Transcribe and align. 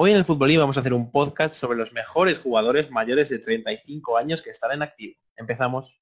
Hoy 0.00 0.12
en 0.12 0.18
el 0.18 0.24
Futbolín 0.24 0.60
vamos 0.60 0.76
a 0.76 0.80
hacer 0.80 0.94
un 0.94 1.10
podcast 1.10 1.56
sobre 1.56 1.76
los 1.76 1.92
mejores 1.92 2.38
jugadores 2.38 2.88
mayores 2.88 3.30
de 3.30 3.40
35 3.40 4.16
años 4.16 4.40
que 4.40 4.50
están 4.50 4.70
en 4.70 4.82
activo. 4.82 5.16
Empezamos. 5.36 5.98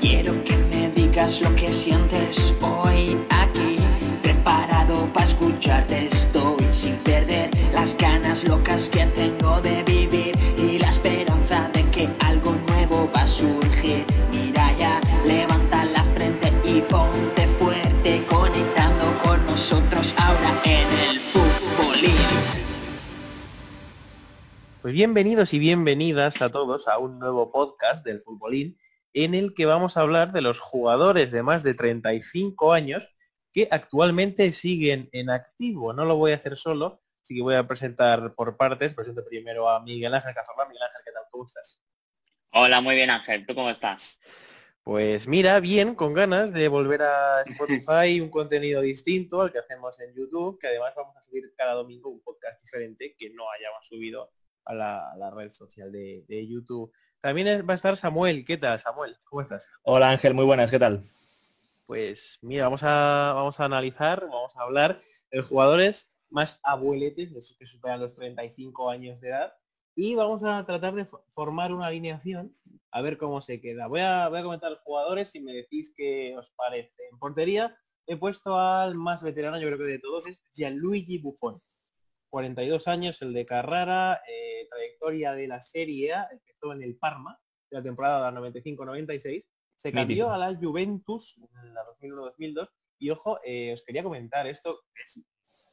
Quiero 0.00 0.42
que 0.44 0.56
me 0.70 0.90
digas 0.94 1.42
lo 1.42 1.54
que 1.54 1.70
sientes 1.70 2.54
hoy 2.62 3.18
aquí. 3.28 3.76
Preparado 4.22 5.12
para 5.12 5.26
escucharte 5.26 6.06
estoy 6.06 6.66
sin 6.70 6.96
perder 6.96 7.50
las 7.74 7.94
ganas 7.98 8.48
locas 8.48 8.88
que 8.88 9.04
tengo 9.04 9.60
de 9.60 9.82
vivir 9.82 10.17
Pues 24.88 24.94
bienvenidos 24.94 25.52
y 25.52 25.58
bienvenidas 25.58 26.40
a 26.40 26.48
todos 26.48 26.88
a 26.88 26.96
un 26.96 27.18
nuevo 27.18 27.52
podcast 27.52 28.02
del 28.06 28.22
Futbolín 28.22 28.78
en 29.12 29.34
el 29.34 29.52
que 29.52 29.66
vamos 29.66 29.98
a 29.98 30.00
hablar 30.00 30.32
de 30.32 30.40
los 30.40 30.60
jugadores 30.60 31.30
de 31.30 31.42
más 31.42 31.62
de 31.62 31.74
35 31.74 32.72
años 32.72 33.06
que 33.52 33.68
actualmente 33.70 34.50
siguen 34.50 35.10
en 35.12 35.28
activo. 35.28 35.92
No 35.92 36.06
lo 36.06 36.16
voy 36.16 36.32
a 36.32 36.36
hacer 36.36 36.56
solo, 36.56 37.02
así 37.22 37.36
que 37.36 37.42
voy 37.42 37.56
a 37.56 37.68
presentar 37.68 38.34
por 38.34 38.56
partes. 38.56 38.94
Presento 38.94 39.22
primero 39.26 39.68
a 39.68 39.82
Miguel 39.82 40.14
Ángel 40.14 40.32
Cazorla. 40.32 40.64
Miguel 40.64 40.82
Ángel, 40.82 41.02
¿qué 41.04 41.12
tal? 41.12 41.24
¿Cómo 41.30 41.44
estás? 41.44 41.82
Hola, 42.52 42.80
muy 42.80 42.94
bien 42.94 43.10
Ángel, 43.10 43.44
¿tú 43.44 43.54
cómo 43.54 43.68
estás? 43.68 44.18
Pues 44.82 45.28
mira, 45.28 45.60
bien, 45.60 45.94
con 45.94 46.14
ganas 46.14 46.50
de 46.50 46.66
volver 46.68 47.02
a 47.02 47.42
Spotify, 47.42 48.22
un 48.22 48.30
contenido 48.30 48.80
distinto 48.80 49.42
al 49.42 49.52
que 49.52 49.58
hacemos 49.58 50.00
en 50.00 50.14
YouTube, 50.14 50.58
que 50.58 50.68
además 50.68 50.94
vamos 50.96 51.14
a 51.14 51.20
subir 51.20 51.52
cada 51.58 51.74
domingo 51.74 52.08
un 52.08 52.22
podcast 52.22 52.58
diferente 52.62 53.14
que 53.18 53.28
no 53.28 53.50
hayamos 53.50 53.86
subido 53.86 54.30
a 54.68 54.74
la, 54.74 55.10
a 55.10 55.16
la 55.16 55.30
red 55.30 55.50
social 55.50 55.90
de, 55.90 56.24
de 56.28 56.46
YouTube. 56.46 56.92
También 57.20 57.66
va 57.68 57.72
a 57.72 57.76
estar 57.76 57.96
Samuel. 57.96 58.44
¿Qué 58.44 58.56
tal, 58.56 58.78
Samuel? 58.78 59.16
¿Cómo 59.24 59.42
estás? 59.42 59.66
Hola 59.82 60.10
Ángel, 60.10 60.34
muy 60.34 60.44
buenas, 60.44 60.70
¿qué 60.70 60.78
tal? 60.78 61.02
Pues 61.86 62.38
mira, 62.42 62.64
vamos 62.64 62.82
a, 62.82 63.32
vamos 63.34 63.58
a 63.58 63.64
analizar, 63.64 64.20
vamos 64.20 64.54
a 64.56 64.62
hablar 64.62 64.98
de 65.30 65.38
los 65.38 65.48
jugadores 65.48 66.10
más 66.30 66.60
abueletes, 66.62 67.32
de 67.32 67.38
esos 67.40 67.56
que 67.56 67.66
superan 67.66 68.00
los 68.00 68.14
35 68.14 68.90
años 68.90 69.20
de 69.20 69.28
edad, 69.30 69.54
y 69.94 70.14
vamos 70.14 70.44
a 70.44 70.64
tratar 70.66 70.94
de 70.94 71.06
fo- 71.06 71.24
formar 71.32 71.72
una 71.72 71.86
alineación 71.86 72.54
a 72.90 73.00
ver 73.00 73.16
cómo 73.16 73.40
se 73.40 73.60
queda. 73.60 73.86
Voy 73.86 74.00
a, 74.00 74.28
voy 74.28 74.38
a 74.38 74.42
comentar 74.42 74.70
los 74.70 74.80
jugadores 74.80 75.34
y 75.34 75.40
me 75.40 75.52
decís 75.54 75.92
qué 75.96 76.36
os 76.38 76.52
parece. 76.56 76.92
En 77.10 77.18
portería 77.18 77.74
he 78.06 78.16
puesto 78.16 78.58
al 78.58 78.94
más 78.94 79.22
veterano, 79.22 79.58
yo 79.58 79.66
creo 79.68 79.78
que 79.78 79.84
de 79.84 79.98
todos, 79.98 80.26
es 80.26 80.42
Gianluigi 80.54 81.18
Buffon. 81.18 81.60
42 82.30 82.88
años, 82.88 83.22
el 83.22 83.32
de 83.32 83.46
Carrara, 83.46 84.22
eh, 84.28 84.66
trayectoria 84.70 85.32
de 85.32 85.48
la 85.48 85.60
Serie 85.60 86.12
A, 86.12 86.28
empezó 86.30 86.72
en 86.72 86.82
el 86.82 86.96
Parma, 86.96 87.38
de 87.70 87.78
la 87.78 87.82
temporada 87.82 88.30
95-96, 88.32 89.46
se 89.74 89.92
cambió 89.92 90.26
Mítico. 90.26 90.30
a 90.30 90.38
la 90.38 90.58
Juventus 90.58 91.36
en 91.62 91.74
la 91.74 91.82
2001-2002 92.00 92.68
y 92.98 93.10
ojo, 93.10 93.38
eh, 93.44 93.72
os 93.72 93.82
quería 93.82 94.02
comentar 94.02 94.46
esto, 94.46 94.80
es, 95.04 95.20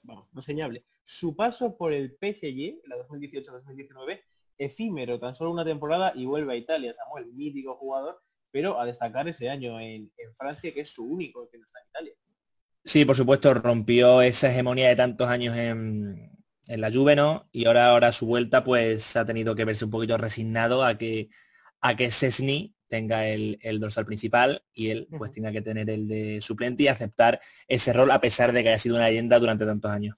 vamos, 0.04 0.28
reseñable. 0.34 0.86
Su 1.04 1.36
paso 1.36 1.76
por 1.76 1.92
el 1.92 2.18
PSG, 2.22 2.82
en 2.84 2.90
la 2.90 2.98
2018-2019, 3.08 4.22
efímero, 4.58 5.20
tan 5.20 5.34
solo 5.34 5.52
una 5.52 5.66
temporada 5.66 6.14
y 6.16 6.26
vuelve 6.26 6.54
a 6.54 6.58
Italia, 6.58 6.94
Samuel, 6.94 7.34
mítico 7.34 7.76
jugador, 7.76 8.22
pero 8.52 8.80
a 8.80 8.86
destacar 8.86 9.28
ese 9.28 9.50
año 9.50 9.80
en, 9.80 10.12
en 10.18 10.36
Francia, 10.36 10.74
que 10.74 10.82
es 10.82 10.90
su 10.90 11.06
único 11.06 11.50
que 11.50 11.58
no 11.58 11.66
está 11.66 11.80
en 11.80 11.88
Italia. 11.88 12.14
Sí, 12.84 13.04
por 13.04 13.16
supuesto, 13.16 13.54
rompió 13.56 14.22
esa 14.22 14.50
hegemonía 14.50 14.90
de 14.90 14.96
tantos 14.96 15.28
años 15.28 15.58
en, 15.58 16.35
en 16.68 16.82
la 16.82 16.92
Juve, 16.92 17.16
¿no? 17.16 17.48
Y 17.52 17.66
ahora, 17.66 17.92
ahora 17.92 18.08
a 18.08 18.12
su 18.12 18.26
vuelta, 18.26 18.64
pues 18.64 19.16
ha 19.16 19.26
tenido 19.26 19.56
que 19.56 19.66
verse 19.66 19.86
un 19.86 19.92
poquito 19.92 20.18
resignado 20.18 20.84
a 20.84 20.98
que 20.98 21.30
a 21.82 21.96
que 21.96 22.10
Sesni 22.10 22.76
tenga 22.88 23.28
el, 23.28 23.60
el 23.62 23.80
dorsal 23.80 24.06
principal 24.06 24.64
y 24.74 24.90
él 24.90 25.08
pues 25.18 25.32
tenga 25.32 25.52
que 25.52 25.62
tener 25.62 25.90
el 25.90 26.08
de 26.08 26.40
suplente 26.42 26.84
y 26.84 26.88
aceptar 26.88 27.40
ese 27.68 27.94
rol 27.94 28.10
a 28.12 28.22
pesar 28.22 28.54
de 28.54 28.64
que 28.64 28.70
haya 28.70 28.80
sido 28.80 28.96
una 28.96 29.08
leyenda 29.08 29.40
durante 29.40 29.66
tantos 29.66 29.92
años. 29.92 30.18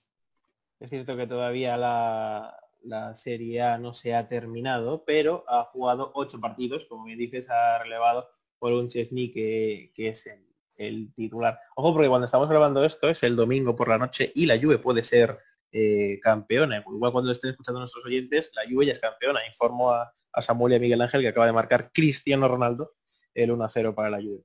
Es 0.80 0.90
cierto 0.90 1.18
que 1.18 1.28
todavía 1.28 1.76
la, 1.76 2.58
la 2.84 3.16
Serie 3.16 3.62
A 3.64 3.78
no 3.78 3.94
se 3.94 4.16
ha 4.16 4.28
terminado, 4.28 5.04
pero 5.06 5.44
ha 5.48 5.64
jugado 5.64 6.12
ocho 6.14 6.40
partidos, 6.40 6.86
como 6.86 7.06
bien 7.06 7.18
dices, 7.18 7.50
ha 7.50 7.80
relevado 7.80 8.30
por 8.60 8.74
un 8.74 8.88
Chesney 8.88 9.32
que, 9.32 9.92
que 9.94 10.10
es 10.10 10.26
el, 10.28 10.46
el 10.78 11.14
titular. 11.14 11.60
Ojo, 11.76 11.94
porque 11.94 12.10
cuando 12.10 12.26
estamos 12.26 12.48
grabando 12.48 12.86
esto 12.86 13.10
es 13.10 13.24
el 13.24 13.36
domingo 13.36 13.76
por 13.76 13.90
la 13.90 13.98
noche 13.98 14.32
y 14.36 14.46
la 14.46 14.60
Juve 14.60 14.78
puede 14.78 15.04
ser 15.04 15.38
eh, 15.72 16.20
campeona. 16.22 16.78
Igual 16.78 17.12
cuando 17.12 17.32
estén 17.32 17.52
escuchando 17.52 17.80
nuestros 17.80 18.06
oyentes, 18.06 18.52
la 18.56 18.64
Juve 18.70 18.88
ya 18.88 18.94
es 18.94 19.00
campeona. 19.00 19.40
Informo 19.48 19.92
a, 19.92 20.12
a 20.32 20.42
Samuel 20.42 20.74
y 20.74 20.76
a 20.76 20.80
Miguel 20.80 21.02
Ángel 21.02 21.22
que 21.22 21.28
acaba 21.28 21.46
de 21.46 21.54
marcar 21.54 21.92
Cristiano 21.94 22.48
Ronaldo 22.48 22.94
el 23.34 23.52
1-0 23.52 23.94
para 23.94 24.10
la 24.10 24.18
Juve. 24.18 24.44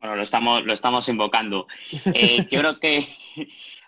Bueno, 0.00 0.16
lo 0.16 0.22
estamos, 0.22 0.64
lo 0.64 0.72
estamos 0.72 1.08
invocando. 1.08 1.66
Eh, 2.14 2.46
yo 2.50 2.60
creo 2.60 2.80
que, 2.80 3.08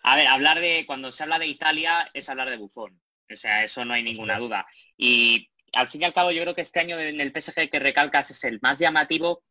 a 0.03 0.17
ver, 0.17 0.27
hablar 0.27 0.61
de, 0.61 0.85
cuando 0.87 1.13
se 1.13 1.23
habla 1.23 1.39
de 1.39 1.47
Italia 1.47 2.09
es 2.15 2.29
hablar 2.29 2.51
de 2.51 2.57
Buffon. 2.57 3.01
O 3.31 3.37
sea, 3.37 3.65
eso 3.65 3.85
no 3.85 3.95
hay 3.95 4.03
ninguna 4.03 4.39
duda. 4.39 4.67
Y 4.97 5.51
al 5.75 5.89
fin 5.89 6.03
y 6.03 6.05
al 6.05 6.15
cabo 6.15 6.31
yo 6.31 6.43
creo 6.43 6.55
que 6.55 6.63
este 6.63 6.81
año 6.81 6.99
en 6.99 7.21
el 7.21 7.33
PSG 7.33 7.69
que 7.69 7.79
recalcas 7.79 8.31
es 8.31 8.43
el 8.45 8.59
más 8.63 8.79
llamativo, 8.79 9.45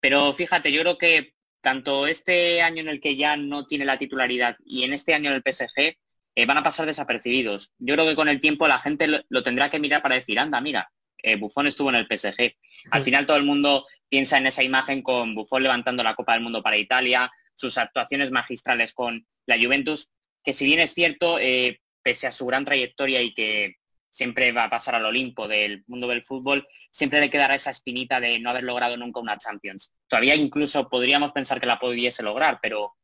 pero 0.00 0.32
fíjate, 0.34 0.70
yo 0.70 0.82
creo 0.82 0.98
que 0.98 1.34
tanto 1.60 2.06
este 2.06 2.60
año 2.60 2.82
en 2.82 2.88
el 2.88 3.00
que 3.00 3.16
ya 3.16 3.36
no 3.36 3.66
tiene 3.66 3.84
la 3.84 3.98
titularidad 3.98 4.56
y 4.64 4.82
en 4.82 4.92
este 4.92 5.14
año 5.14 5.30
en 5.30 5.36
el 5.36 5.42
PSG 5.42 5.96
eh, 6.34 6.46
van 6.46 6.58
a 6.58 6.62
pasar 6.62 6.86
desapercibidos. 6.86 7.72
Yo 7.78 7.94
creo 7.94 8.06
que 8.06 8.16
con 8.16 8.28
el 8.28 8.40
tiempo 8.40 8.68
la 8.68 8.78
gente 8.78 9.06
lo, 9.06 9.20
lo 9.28 9.42
tendrá 9.42 9.70
que 9.70 9.80
mirar 9.80 10.02
para 10.02 10.14
decir, 10.14 10.38
anda, 10.38 10.60
mira, 10.60 10.90
eh, 11.22 11.36
Buffon 11.36 11.66
estuvo 11.66 11.90
en 11.90 11.96
el 11.96 12.06
PSG. 12.06 12.56
Al 12.90 13.02
final 13.02 13.26
todo 13.26 13.36
el 13.36 13.44
mundo 13.44 13.86
piensa 14.08 14.38
en 14.38 14.46
esa 14.46 14.62
imagen 14.62 15.02
con 15.02 15.34
Buffon 15.34 15.62
levantando 15.62 16.02
la 16.02 16.14
Copa 16.14 16.34
del 16.34 16.42
Mundo 16.42 16.62
para 16.62 16.76
Italia, 16.76 17.30
sus 17.54 17.78
actuaciones 17.78 18.30
magistrales 18.30 18.92
con 18.92 19.26
la 19.46 19.56
Juventus, 19.56 20.10
que 20.42 20.52
si 20.52 20.66
bien 20.66 20.80
es 20.80 20.94
cierto, 20.94 21.38
eh, 21.38 21.80
pese 22.02 22.26
a 22.26 22.32
su 22.32 22.44
gran 22.46 22.64
trayectoria 22.64 23.22
y 23.22 23.32
que 23.32 23.76
siempre 24.10 24.52
va 24.52 24.64
a 24.64 24.70
pasar 24.70 24.94
al 24.94 25.06
Olimpo 25.06 25.48
del 25.48 25.84
mundo 25.86 26.08
del 26.08 26.24
fútbol, 26.24 26.66
siempre 26.90 27.20
le 27.20 27.30
quedará 27.30 27.54
esa 27.54 27.70
espinita 27.70 28.20
de 28.20 28.38
no 28.40 28.50
haber 28.50 28.64
logrado 28.64 28.96
nunca 28.96 29.20
una 29.20 29.38
Champions. 29.38 29.92
Todavía 30.08 30.34
incluso 30.34 30.88
podríamos 30.88 31.32
pensar 31.32 31.60
que 31.60 31.66
la 31.66 31.78
pudiese 31.78 32.22
lograr, 32.22 32.58
pero, 32.60 32.94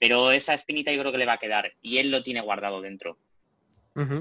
pero 0.00 0.32
esa 0.32 0.54
espinita 0.54 0.90
yo 0.90 1.00
creo 1.00 1.12
que 1.12 1.18
le 1.18 1.26
va 1.26 1.34
a 1.34 1.38
quedar 1.38 1.74
y 1.82 1.98
él 1.98 2.10
lo 2.10 2.22
tiene 2.22 2.40
guardado 2.40 2.80
dentro. 2.80 3.18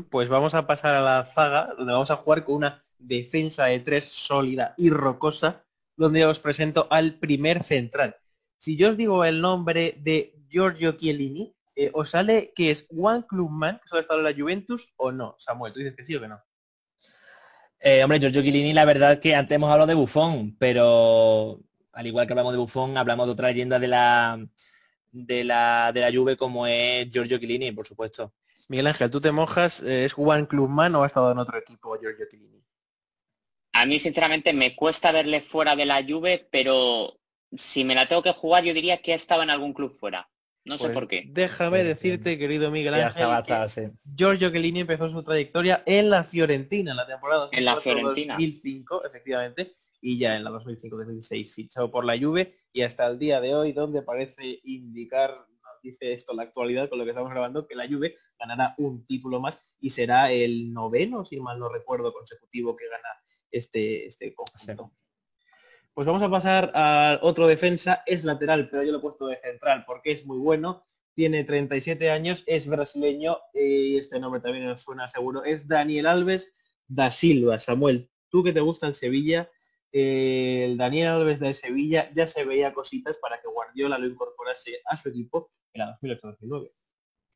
Pues 0.09 0.27
vamos 0.27 0.55
a 0.55 0.67
pasar 0.67 0.93
a 0.95 1.01
la 1.01 1.25
zaga, 1.25 1.73
donde 1.77 1.93
vamos 1.93 2.11
a 2.11 2.17
jugar 2.17 2.43
con 2.43 2.55
una 2.55 2.81
defensa 2.97 3.65
de 3.65 3.79
tres 3.79 4.03
sólida 4.03 4.73
y 4.77 4.89
rocosa, 4.89 5.63
donde 5.95 6.25
os 6.25 6.39
presento 6.39 6.87
al 6.91 7.13
primer 7.13 7.63
central. 7.63 8.17
Si 8.57 8.75
yo 8.75 8.89
os 8.89 8.97
digo 8.97 9.23
el 9.23 9.39
nombre 9.39 9.95
de 9.99 10.35
Giorgio 10.49 10.93
Chiellini, 10.93 11.55
eh, 11.77 11.91
¿os 11.93 12.09
sale 12.09 12.51
que 12.53 12.71
es 12.71 12.87
Juan 12.89 13.21
Clubman, 13.21 13.79
que 13.81 13.87
solo 13.87 13.99
ha 13.99 14.01
estado 14.01 14.19
en 14.19 14.25
la 14.25 14.33
Juventus, 14.33 14.89
o 14.97 15.13
no? 15.13 15.37
Samuel, 15.39 15.71
tú 15.71 15.79
dices 15.79 15.95
que 15.95 16.03
sí 16.03 16.13
o 16.15 16.19
que 16.19 16.27
no. 16.27 16.43
Eh, 17.79 18.03
hombre, 18.03 18.19
Giorgio 18.19 18.41
Chiellini, 18.41 18.73
la 18.73 18.83
verdad 18.83 19.19
que 19.19 19.33
antes 19.33 19.55
hemos 19.55 19.71
hablado 19.71 19.87
de 19.87 19.93
Buffon, 19.93 20.57
pero 20.59 21.61
al 21.93 22.05
igual 22.07 22.27
que 22.27 22.33
hablamos 22.33 22.51
de 22.51 22.59
Buffon, 22.59 22.97
hablamos 22.97 23.27
de 23.27 23.31
otra 23.31 23.47
leyenda 23.47 23.79
de 23.79 23.87
la 23.87 24.45
de 25.11 25.43
la 25.43 25.91
de 25.93 26.01
la 26.01 26.11
Juve 26.11 26.37
como 26.37 26.67
es 26.67 27.09
Giorgio 27.11 27.37
Chiellini, 27.37 27.71
por 27.71 27.87
supuesto. 27.87 28.33
Miguel 28.67 28.87
Ángel, 28.87 29.09
tú 29.09 29.19
te 29.19 29.31
mojas, 29.31 29.79
¿es 29.81 30.13
Juan 30.13 30.45
Clubman 30.45 30.93
o 30.95 31.03
ha 31.03 31.07
estado 31.07 31.31
en 31.31 31.39
otro 31.39 31.57
equipo 31.57 31.97
Giorgio 31.99 32.25
Chiellini? 32.29 32.63
A 33.73 33.85
mí, 33.85 33.99
sinceramente, 33.99 34.53
me 34.53 34.75
cuesta 34.75 35.11
verle 35.11 35.41
fuera 35.41 35.75
de 35.75 35.85
la 35.85 36.03
Juve, 36.07 36.47
pero 36.51 37.19
si 37.55 37.83
me 37.83 37.95
la 37.95 38.07
tengo 38.07 38.21
que 38.21 38.33
jugar, 38.33 38.63
yo 38.63 38.73
diría 38.73 38.97
que 38.97 39.13
ha 39.13 39.15
estado 39.15 39.41
en 39.43 39.49
algún 39.49 39.73
club 39.73 39.97
fuera. 39.97 40.29
No 40.65 40.77
sé 40.77 40.85
Pues 40.85 40.93
por 40.93 41.07
qué. 41.07 41.23
Déjame 41.27 41.79
Sí, 41.79 41.85
decirte, 41.85 42.37
querido 42.37 42.69
Miguel 42.69 42.93
Sí, 42.95 42.99
Ángel, 42.99 43.23
hasta- 43.23 43.43
que 43.43 43.53
hasta- 43.53 43.67
sí. 43.69 43.87
Giorgio 44.15 44.49
Chiellini 44.51 44.81
empezó 44.81 45.09
su 45.09 45.23
trayectoria 45.23 45.81
en 45.85 46.09
la 46.09 46.23
Fiorentina, 46.23 46.91
en 46.91 46.97
la 46.97 47.07
temporada 47.07 47.49
En 47.51 47.65
la 47.65 47.77
Fiorentina. 47.77 48.33
2005, 48.35 49.03
efectivamente, 49.05 49.71
y 50.01 50.17
ya 50.17 50.35
en 50.35 50.43
la 50.43 50.51
2005-2006 50.51 51.53
fichó 51.53 51.91
por 51.91 52.05
la 52.05 52.17
Juve 52.17 52.53
y 52.71 52.81
hasta 52.81 53.07
el 53.07 53.19
día 53.19 53.41
de 53.41 53.55
hoy 53.55 53.73
donde 53.73 54.01
parece 54.01 54.59
indicar, 54.63 55.31
nos 55.31 55.81
dice 55.83 56.13
esto 56.13 56.33
la 56.33 56.43
actualidad 56.43 56.89
con 56.89 56.99
lo 56.99 57.05
que 57.05 57.11
estamos 57.11 57.31
grabando, 57.31 57.67
que 57.67 57.75
la 57.75 57.87
Juve 57.87 58.15
ganará 58.39 58.75
un 58.77 59.05
título 59.05 59.39
más 59.39 59.59
y 59.79 59.89
será 59.89 60.31
el 60.31 60.73
noveno, 60.73 61.25
si 61.25 61.39
mal 61.39 61.59
no 61.59 61.69
recuerdo, 61.69 62.13
consecutivo 62.13 62.75
que 62.75 62.87
gana 62.87 63.09
este, 63.51 64.05
este 64.05 64.33
conjunto. 64.33 64.93
Pues 65.93 66.07
vamos 66.07 66.23
a 66.23 66.29
pasar 66.29 66.71
al 66.75 67.19
otro 67.21 67.45
defensa, 67.47 68.03
es 68.05 68.23
lateral, 68.23 68.69
pero 68.69 68.83
yo 68.83 68.91
lo 68.91 68.99
he 68.99 69.01
puesto 69.01 69.27
de 69.27 69.39
central 69.43 69.83
porque 69.85 70.11
es 70.11 70.25
muy 70.25 70.37
bueno. 70.37 70.85
Tiene 71.13 71.43
37 71.43 72.09
años, 72.09 72.45
es 72.47 72.67
brasileño 72.67 73.37
y 73.53 73.97
este 73.97 74.17
nombre 74.21 74.39
también 74.39 74.65
nos 74.65 74.81
suena 74.81 75.09
seguro. 75.09 75.43
Es 75.43 75.67
Daniel 75.67 76.05
Alves 76.05 76.53
da 76.87 77.11
Silva. 77.11 77.59
Samuel, 77.59 78.09
tú 78.29 78.43
que 78.43 78.53
te 78.53 78.61
gusta 78.61 78.87
el 78.87 78.95
Sevilla, 78.95 79.49
el 79.91 80.77
Daniel 80.77 81.07
Alves 81.09 81.39
de 81.39 81.53
Sevilla 81.53 82.11
ya 82.13 82.27
se 82.27 82.45
veía 82.45 82.73
cositas 82.73 83.17
para 83.17 83.39
que 83.41 83.47
Guardiola 83.47 83.97
lo 83.97 84.07
incorporase 84.07 84.81
a 84.85 84.95
su 84.95 85.09
equipo 85.09 85.49
en 85.73 85.79
la 85.79 85.97
2008-2009. 86.01 86.71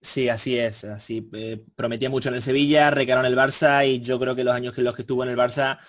Sí, 0.01 0.27
así 0.27 0.59
es, 0.59 0.83
así 0.83 1.29
eh, 1.33 1.63
prometía 1.75 2.09
mucho 2.09 2.29
en 2.29 2.35
el 2.35 2.41
Sevilla, 2.41 2.91
recaró 2.91 3.21
en 3.21 3.27
el 3.27 3.37
Barça 3.37 3.87
y 3.87 4.01
yo 4.01 4.19
creo 4.19 4.35
que 4.35 4.43
los 4.43 4.53
años 4.53 4.73
que 4.73 4.81
los 4.81 4.93
que 4.93 5.03
estuvo 5.03 5.23
en 5.23 5.29
el 5.29 5.37
Barça 5.37 5.79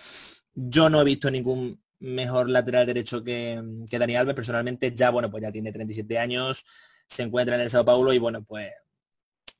yo 0.54 0.88
no 0.88 1.00
he 1.00 1.04
visto 1.04 1.30
ningún 1.30 1.82
mejor 1.98 2.48
lateral 2.48 2.86
derecho 2.86 3.24
que, 3.24 3.60
que 3.90 3.98
Dani 3.98 4.14
Alves 4.16 4.34
personalmente, 4.34 4.94
ya 4.94 5.10
bueno, 5.10 5.30
pues 5.30 5.42
ya 5.42 5.50
tiene 5.50 5.72
37 5.72 6.18
años, 6.18 6.64
se 7.08 7.24
encuentra 7.24 7.56
en 7.56 7.62
el 7.62 7.70
Sao 7.70 7.84
Paulo 7.84 8.12
y 8.12 8.18
bueno, 8.18 8.44
pues 8.44 8.70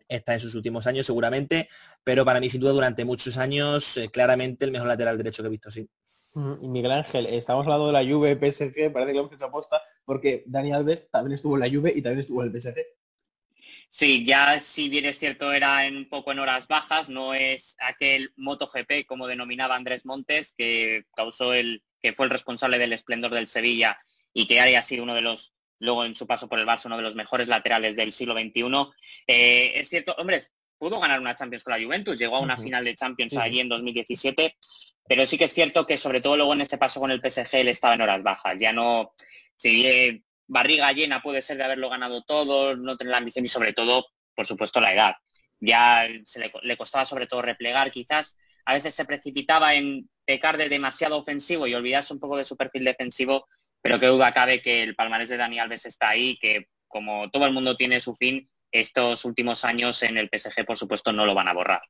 está 0.09 0.35
en 0.35 0.41
sus 0.41 0.55
últimos 0.55 0.87
años 0.87 1.06
seguramente, 1.06 1.69
pero 2.03 2.25
para 2.25 2.41
mí 2.41 2.49
sin 2.49 2.61
duda 2.61 2.73
durante 2.73 3.05
muchos 3.05 3.37
años 3.37 3.97
eh, 3.97 4.09
claramente 4.11 4.65
el 4.65 4.71
mejor 4.71 4.89
lateral 4.89 5.17
derecho 5.17 5.43
que 5.43 5.49
he 5.49 5.51
visto, 5.51 5.71
sí. 5.71 5.89
Y 6.35 6.69
Miguel 6.69 6.91
Ángel, 6.91 7.27
estamos 7.27 7.65
hablando 7.65 7.87
de 7.87 7.93
la 7.93 8.05
Juve 8.05 8.35
PSG, 8.35 8.93
parece 8.93 9.13
que 9.13 9.21
vamos 9.21 9.41
a 9.41 9.45
aposta, 9.45 9.83
porque 10.05 10.43
Dani 10.47 10.73
Alves 10.73 11.09
también 11.11 11.35
estuvo 11.35 11.55
en 11.55 11.61
la 11.61 11.71
Juve 11.71 11.93
y 11.95 12.03
también 12.03 12.21
estuvo 12.21 12.43
en 12.43 12.53
el 12.53 12.61
PSG. 12.61 12.85
Sí, 13.89 14.27
ya 14.27 14.61
si 14.61 14.89
bien 14.89 15.05
es 15.05 15.21
cierto 15.21 15.53
era 15.53 15.87
en 15.87 15.97
un 15.97 16.09
poco 16.09 16.33
en 16.33 16.41
horas 16.41 16.67
bajas, 16.67 17.09
no 17.09 17.33
es 17.35 17.77
aquel 17.79 18.33
MotoGP 18.37 19.07
como 19.07 19.29
denominaba 19.29 19.77
Andrés 19.77 20.05
Montes, 20.05 20.53
que 20.59 21.05
causó 21.15 21.55
el, 21.55 21.85
que 22.03 22.13
fue 22.13 22.27
el 22.27 22.31
responsable 22.31 22.79
del 22.79 22.93
esplendor 22.93 23.33
del 23.33 23.47
Sevilla 23.47 23.97
y 24.33 24.49
que 24.49 24.61
haya 24.61 24.83
sido 24.83 25.05
uno 25.05 25.15
de 25.15 25.23
los 25.23 25.55
luego 25.79 26.05
en 26.05 26.17
su 26.17 26.27
paso 26.27 26.49
por 26.49 26.59
el 26.59 26.67
Barça 26.67 26.87
uno 26.87 26.97
de 26.97 27.03
los 27.03 27.15
mejores 27.15 27.47
laterales 27.47 27.95
del 27.95 28.13
siglo 28.13 28.35
XXI. 28.35 28.65
Eh, 29.29 29.73
es 29.77 29.89
cierto, 29.89 30.17
hombre, 30.19 30.43
pudo 30.79 31.00
ganar 31.00 31.21
una 31.21 31.35
Champions 31.35 31.65
con 31.65 31.79
la 31.79 31.85
Juventus, 31.85 32.19
llegó 32.19 32.37
a 32.37 32.41
una 32.41 32.56
final 32.56 32.85
de 32.85 32.94
Champions 32.94 33.37
allí 33.37 33.61
en 33.61 33.69
2017, 33.69 34.56
pero 35.09 35.26
sí 35.26 35.38
que 35.38 35.44
es 35.44 35.53
cierto 35.53 35.87
que 35.87 35.99
sobre 35.99 36.21
todo 36.21 36.37
luego 36.37 36.53
en 36.53 36.61
este 36.61 36.79
paso 36.79 37.00
con 37.00 37.11
el 37.11 37.21
PSG 37.21 37.49
él 37.53 37.69
estaba 37.69 37.94
en 37.94 38.03
horas 38.03 38.23
bajas, 38.23 38.56
ya 38.59 38.73
no, 38.73 39.15
si 39.56 40.23
barriga 40.47 40.93
llena 40.93 41.23
puede 41.23 41.43
ser 41.43 41.56
de 41.56 41.65
haberlo 41.65 41.88
ganado 41.88 42.23
todo, 42.23 42.76
no 42.76 42.97
tener 42.97 43.12
la 43.12 43.19
ambición 43.19 43.44
y 43.44 43.49
sobre 43.49 43.73
todo, 43.73 44.06
por 44.35 44.47
supuesto, 44.47 44.81
la 44.81 44.93
edad. 44.93 45.15
Ya 45.61 46.06
se 46.26 46.38
le, 46.38 46.53
le 46.62 46.77
costaba 46.77 47.06
sobre 47.06 47.27
todo 47.27 47.41
replegar 47.41 47.91
quizás, 47.91 48.37
a 48.67 48.75
veces 48.75 48.94
se 48.94 49.05
precipitaba 49.05 49.75
en 49.75 50.11
pecar 50.25 50.56
de 50.59 50.69
demasiado 50.69 51.19
ofensivo 51.19 51.67
y 51.67 51.75
olvidarse 51.75 52.12
un 52.12 52.20
poco 52.20 52.37
de 52.37 52.44
su 52.44 52.56
perfil 52.56 52.85
defensivo 52.85 53.47
pero 53.85 54.00
qué 54.00 54.06
duda 54.06 54.32
cabe 54.32 54.62
que 54.62 54.82
el 54.82 54.94
palmarés 54.94 55.29
de 55.29 55.37
Dani 55.37 55.59
Alves 55.59 55.85
está 55.85 56.09
ahí, 56.09 56.38
que 56.38 56.69
como 56.88 57.29
todo 57.29 57.44
el 57.44 57.53
mundo 57.53 57.77
tiene 57.77 58.00
su 58.00 58.15
fin, 58.15 58.49
estos 58.75 59.25
últimos 59.25 59.65
años 59.65 60.03
en 60.03 60.19
el 60.19 60.29
PSG, 60.29 60.67
por 60.67 60.76
supuesto, 60.76 61.12
no 61.12 61.25
lo 61.25 61.35
van 61.35 61.49
a 61.49 61.55
borrar. 61.55 61.82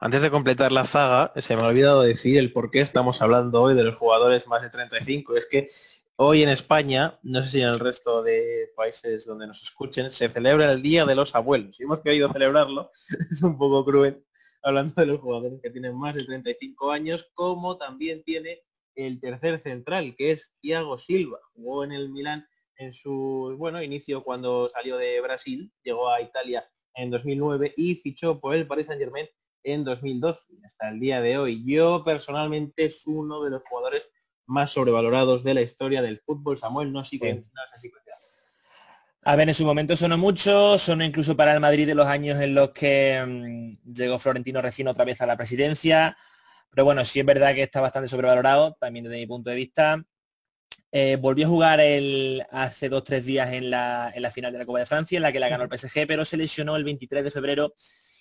Antes 0.00 0.20
de 0.20 0.30
completar 0.30 0.72
la 0.72 0.84
saga, 0.84 1.32
se 1.40 1.56
me 1.56 1.62
ha 1.62 1.68
olvidado 1.68 2.02
decir 2.02 2.36
el 2.38 2.52
por 2.52 2.70
qué 2.70 2.80
estamos 2.80 3.22
hablando 3.22 3.62
hoy 3.62 3.74
de 3.74 3.84
los 3.84 3.94
jugadores 3.94 4.46
más 4.48 4.60
de 4.60 4.68
35. 4.68 5.36
Es 5.36 5.46
que 5.46 5.70
hoy 6.16 6.42
en 6.42 6.48
España, 6.48 7.18
no 7.22 7.42
sé 7.42 7.48
si 7.48 7.62
en 7.62 7.68
el 7.68 7.78
resto 7.78 8.22
de 8.22 8.72
países 8.76 9.24
donde 9.24 9.46
nos 9.46 9.62
escuchen, 9.62 10.10
se 10.10 10.28
celebra 10.28 10.72
el 10.72 10.82
Día 10.82 11.06
de 11.06 11.14
los 11.14 11.34
Abuelos. 11.36 11.78
Y 11.78 11.84
hemos 11.84 12.00
querido 12.00 12.30
celebrarlo, 12.32 12.90
es 13.30 13.42
un 13.42 13.56
poco 13.56 13.84
cruel, 13.84 14.24
hablando 14.62 14.92
de 14.96 15.06
los 15.06 15.20
jugadores 15.20 15.60
que 15.62 15.70
tienen 15.70 15.96
más 15.96 16.14
de 16.14 16.24
35 16.24 16.90
años, 16.90 17.30
como 17.32 17.78
también 17.78 18.24
tiene 18.24 18.62
el 18.96 19.20
tercer 19.20 19.62
central, 19.62 20.16
que 20.16 20.32
es 20.32 20.52
Thiago 20.60 20.98
Silva. 20.98 21.38
Jugó 21.54 21.84
en 21.84 21.92
el 21.92 22.10
Milán 22.10 22.46
en 22.76 22.92
su 22.92 23.54
bueno 23.58 23.82
inicio 23.82 24.22
cuando 24.22 24.68
salió 24.70 24.96
de 24.96 25.20
Brasil, 25.20 25.72
llegó 25.82 26.10
a 26.10 26.20
Italia 26.20 26.68
en 26.94 27.10
2009 27.10 27.74
y 27.76 27.96
fichó 27.96 28.40
por 28.40 28.54
el 28.54 28.66
Paris 28.66 28.86
Saint 28.86 29.00
Germain 29.00 29.26
en 29.62 29.84
2012 29.84 30.54
hasta 30.64 30.90
el 30.90 31.00
día 31.00 31.20
de 31.20 31.38
hoy. 31.38 31.64
Yo 31.66 32.04
personalmente 32.04 32.86
es 32.86 33.06
uno 33.06 33.42
de 33.42 33.50
los 33.50 33.62
jugadores 33.68 34.02
más 34.46 34.70
sobrevalorados 34.72 35.42
de 35.42 35.54
la 35.54 35.62
historia 35.62 36.02
del 36.02 36.20
fútbol. 36.20 36.58
Samuel 36.58 36.92
no 36.92 37.02
sigue 37.02 37.34
no 37.34 37.62
A 39.22 39.36
ver, 39.36 39.48
en 39.48 39.54
su 39.54 39.64
momento 39.64 39.96
sonó 39.96 40.18
mucho, 40.18 40.76
sonó 40.76 41.02
incluso 41.02 41.36
para 41.36 41.54
el 41.54 41.60
Madrid 41.60 41.86
de 41.86 41.94
los 41.94 42.06
años 42.06 42.40
en 42.40 42.54
los 42.54 42.70
que 42.70 43.24
mm, 43.26 43.92
llegó 43.92 44.18
Florentino 44.18 44.60
recién 44.60 44.88
otra 44.88 45.04
vez 45.04 45.20
a 45.20 45.26
la 45.26 45.36
presidencia. 45.36 46.16
Pero 46.70 46.84
bueno, 46.84 47.04
sí 47.04 47.20
es 47.20 47.26
verdad 47.26 47.54
que 47.54 47.62
está 47.62 47.80
bastante 47.80 48.08
sobrevalorado, 48.08 48.76
también 48.78 49.04
desde 49.04 49.16
mi 49.16 49.26
punto 49.26 49.48
de 49.48 49.56
vista. 49.56 50.04
Eh, 50.96 51.16
volvió 51.16 51.46
a 51.46 51.48
jugar 51.48 51.80
el, 51.80 52.46
hace 52.52 52.88
dos 52.88 53.02
tres 53.02 53.26
días 53.26 53.52
en 53.52 53.68
la, 53.68 54.12
final 54.32 54.52
de 54.52 54.60
la 54.60 54.64
Copa 54.64 54.78
de 54.78 54.86
Francia, 54.86 55.16
en 55.16 55.24
la 55.24 55.32
que 55.32 55.40
la 55.40 55.48
ganó 55.48 55.64
el 55.64 55.76
PSG, 55.76 56.06
pero 56.06 56.24
se 56.24 56.36
lesionó 56.36 56.76
el 56.76 56.84
23 56.84 57.24
de 57.24 57.32
febrero 57.32 57.74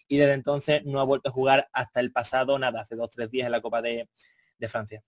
y 0.07 0.17
desde 0.17 0.33
entonces 0.33 0.83
no 0.83 0.99
ha 0.99 1.03
vuelto 1.03 1.29
a 1.29 1.31
jugar 1.31 1.69
hasta 1.71 1.99
el 1.99 2.11
pasado, 2.11 2.57
nada, 2.57 2.81
hace 2.81 2.95
dos 2.95 3.11
tres 3.11 3.29
días 3.29 3.45
en 3.45 3.51
la 3.51 3.61
Copa 3.61 3.83
de, 3.83 4.09
de 4.57 4.67
Francia. 4.67 5.03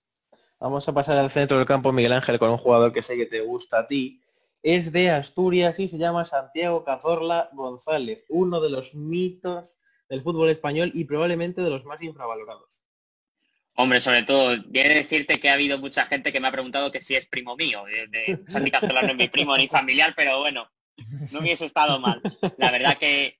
Vamos 0.59 0.87
a 0.87 0.93
pasar 0.93 1.17
al 1.17 1.31
centro 1.31 1.57
del 1.57 1.65
campo, 1.65 1.91
Miguel 1.91 2.13
Ángel, 2.13 2.37
con 2.37 2.51
un 2.51 2.59
jugador 2.59 2.93
que 2.93 3.01
sé 3.01 3.17
que 3.17 3.25
te 3.25 3.41
gusta 3.41 3.79
a 3.79 3.87
ti. 3.87 4.21
Es 4.61 4.91
de 4.91 5.09
Asturias 5.09 5.79
y 5.79 5.87
se 5.87 5.97
llama 5.97 6.25
Santiago 6.25 6.83
Cazorla 6.83 7.49
González, 7.53 8.25
uno 8.29 8.61
de 8.61 8.69
los 8.69 8.93
mitos 8.93 9.75
del 10.07 10.21
fútbol 10.21 10.49
español 10.49 10.91
y 10.93 11.05
probablemente 11.05 11.63
de 11.63 11.71
los 11.71 11.83
más 11.83 11.99
infravalorados. 12.03 12.74
Hombre, 13.77 13.99
sobre 13.99 14.23
todo, 14.23 14.55
viene 14.67 14.95
decirte 14.95 15.39
que 15.39 15.49
ha 15.49 15.53
habido 15.53 15.77
mucha 15.77 16.05
gente 16.05 16.31
que 16.31 16.39
me 16.39 16.47
ha 16.47 16.51
preguntado 16.51 16.91
que 16.91 17.01
si 17.01 17.15
es 17.15 17.27
primo 17.27 17.57
mío. 17.57 17.83
De, 18.09 18.39
Santi 18.47 18.71
no 18.71 18.99
es 19.01 19.15
mi 19.15 19.27
primo 19.27 19.57
ni 19.57 19.67
familiar, 19.67 20.13
pero 20.15 20.39
bueno, 20.39 20.71
no 21.31 21.39
hubiese 21.39 21.65
estado 21.65 21.99
mal. 21.99 22.21
La 22.57 22.71
verdad 22.71 22.97
que, 22.97 23.37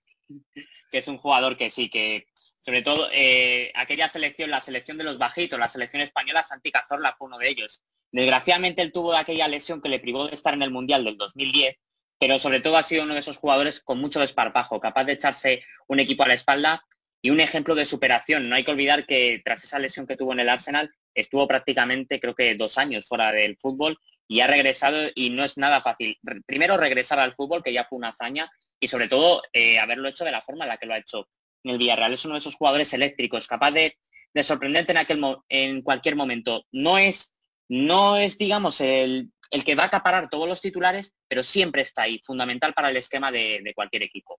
es 0.92 1.08
un 1.08 1.18
jugador 1.18 1.58
que 1.58 1.70
sí, 1.70 1.90
que 1.90 2.28
sobre 2.62 2.82
todo 2.82 3.10
eh, 3.14 3.72
aquella 3.76 4.10
selección, 4.10 4.50
la 4.50 4.62
selección 4.62 4.98
de 4.98 5.04
los 5.06 5.18
bajitos, 5.18 5.58
la 5.58 5.70
selección 5.70 6.02
española, 6.02 6.44
Santi 6.44 6.72
Cazorla 6.72 7.16
fue 7.18 7.28
uno 7.28 7.38
de 7.38 7.50
ellos. 7.50 7.82
Desgraciadamente 8.12 8.82
él 8.82 8.92
tuvo 8.92 9.14
aquella 9.14 9.48
lesión 9.48 9.82
que 9.82 9.90
le 9.90 10.00
privó 10.00 10.28
de 10.28 10.36
estar 10.36 10.54
en 10.54 10.64
el 10.64 10.72
Mundial 10.72 11.06
del 11.06 11.18
2010, 11.18 11.76
pero 12.20 12.40
sobre 12.40 12.60
todo 12.60 12.78
ha 12.78 12.84
sido 12.84 13.04
uno 13.04 13.14
de 13.14 13.20
esos 13.22 13.38
jugadores 13.38 13.80
con 13.80 14.00
mucho 14.00 14.20
desparpajo, 14.20 14.80
capaz 14.82 15.06
de 15.06 15.14
echarse 15.14 15.64
un 15.88 16.00
equipo 16.00 16.24
a 16.24 16.28
la 16.28 16.34
espalda 16.34 16.86
y 17.26 17.32
un 17.32 17.40
ejemplo 17.40 17.74
de 17.74 17.86
superación. 17.86 18.48
No 18.48 18.56
hay 18.56 18.64
que 18.64 18.70
olvidar 18.70 19.08
que 19.08 19.42
tras 19.44 19.64
esa 19.64 19.80
lesión 19.80 20.06
que 20.06 20.16
tuvo 20.16 20.34
en 20.34 20.42
el 20.42 20.48
Arsenal, 20.48 20.92
estuvo 21.16 21.48
prácticamente, 21.48 22.20
creo 22.20 22.36
que 22.36 22.54
dos 22.54 22.78
años 22.78 23.08
fuera 23.08 23.32
del 23.32 23.58
fútbol 23.58 23.98
y 24.28 24.42
ha 24.42 24.48
regresado 24.48 25.10
y 25.16 25.32
no 25.32 25.44
es 25.44 25.58
nada 25.58 25.82
fácil. 25.82 26.20
Primero 26.46 26.78
regresar 26.78 27.18
al 27.18 27.34
fútbol, 27.34 27.64
que 27.64 27.74
ya 27.74 27.86
fue 27.86 27.98
una 27.98 28.10
hazaña, 28.10 28.48
y 28.80 28.90
sobre 28.90 29.08
todo 29.08 29.42
eh, 29.54 29.80
haberlo 29.80 30.08
hecho 30.08 30.24
de 30.24 30.30
la 30.30 30.44
forma 30.44 30.66
en 30.66 30.70
la 30.70 30.78
que 30.78 30.86
lo 30.86 30.94
ha 30.94 31.00
hecho 31.00 31.28
en 31.64 31.72
el 31.72 31.78
Villarreal. 31.80 32.14
Es 32.14 32.26
uno 32.26 32.36
de 32.36 32.42
esos 32.42 32.54
jugadores 32.54 32.94
eléctricos, 32.94 33.48
capaz 33.48 33.72
de, 33.72 33.98
sorprenderte 34.44 34.92
en, 34.92 34.98
aquel, 35.00 35.20
en 35.50 35.82
cualquier 35.82 36.16
momento. 36.16 36.64
No 36.72 37.00
es, 37.00 37.32
no 37.68 38.18
es 38.18 38.38
digamos, 38.38 38.82
el, 38.82 39.32
que 39.66 39.74
va 39.74 39.86
a 39.86 39.88
acaparar 39.88 40.30
todos 40.30 40.48
los 40.48 40.62
titulares, 40.62 41.16
pero 41.28 41.42
siempre 41.42 41.82
está 41.82 42.04
ahí, 42.04 42.22
fundamental 42.24 42.76
para 42.76 42.92
el 42.92 42.98
esquema 42.98 43.32
de 43.32 43.74
cualquier 43.76 44.04
equipo. 44.04 44.38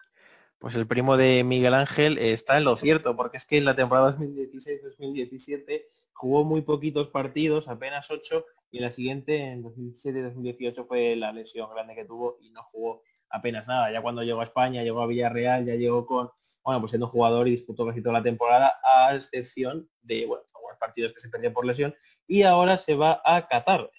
Pues 0.58 0.74
el 0.74 0.86
primo 0.86 1.18
de 1.18 1.44
Miguel 1.44 1.74
Ángel 1.74 2.16
está 2.16 2.56
en 2.56 2.64
lo 2.64 2.76
cierto, 2.76 3.14
porque 3.14 3.36
es 3.36 3.44
que 3.44 3.58
en 3.58 3.66
la 3.66 3.76
temporada 3.76 4.16
2016-2017 4.16 5.84
jugó 6.12 6.44
muy 6.44 6.62
poquitos 6.62 7.08
partidos, 7.08 7.68
apenas 7.68 8.10
8, 8.10 8.44
y 8.70 8.78
en 8.78 8.84
la 8.84 8.90
siguiente, 8.90 9.38
en 9.38 9.62
2017-2018, 9.62 10.86
fue 10.88 11.14
la 11.14 11.32
lesión 11.32 11.68
grande 11.70 11.94
que 11.94 12.06
tuvo 12.06 12.38
y 12.40 12.50
no 12.50 12.62
jugó 12.64 13.02
apenas 13.28 13.66
nada. 13.66 13.92
Ya 13.92 14.00
cuando 14.00 14.22
llegó 14.22 14.40
a 14.40 14.44
España, 14.44 14.82
llegó 14.82 15.02
a 15.02 15.06
Villarreal, 15.06 15.66
ya 15.66 15.74
llegó 15.74 16.06
con, 16.06 16.30
bueno, 16.64 16.80
pues 16.80 16.90
siendo 16.90 17.06
jugador 17.06 17.48
y 17.48 17.50
disputó 17.50 17.86
casi 17.86 18.00
toda 18.00 18.14
la 18.14 18.22
temporada, 18.22 18.72
a 18.82 19.14
excepción 19.14 19.90
de, 20.00 20.24
bueno, 20.24 20.42
algunos 20.54 20.78
partidos 20.78 21.12
que 21.12 21.20
se 21.20 21.28
perdían 21.28 21.52
por 21.52 21.66
lesión, 21.66 21.94
y 22.26 22.42
ahora 22.42 22.78
se 22.78 22.94
va 22.94 23.20
a 23.26 23.46
Qatar 23.46 23.90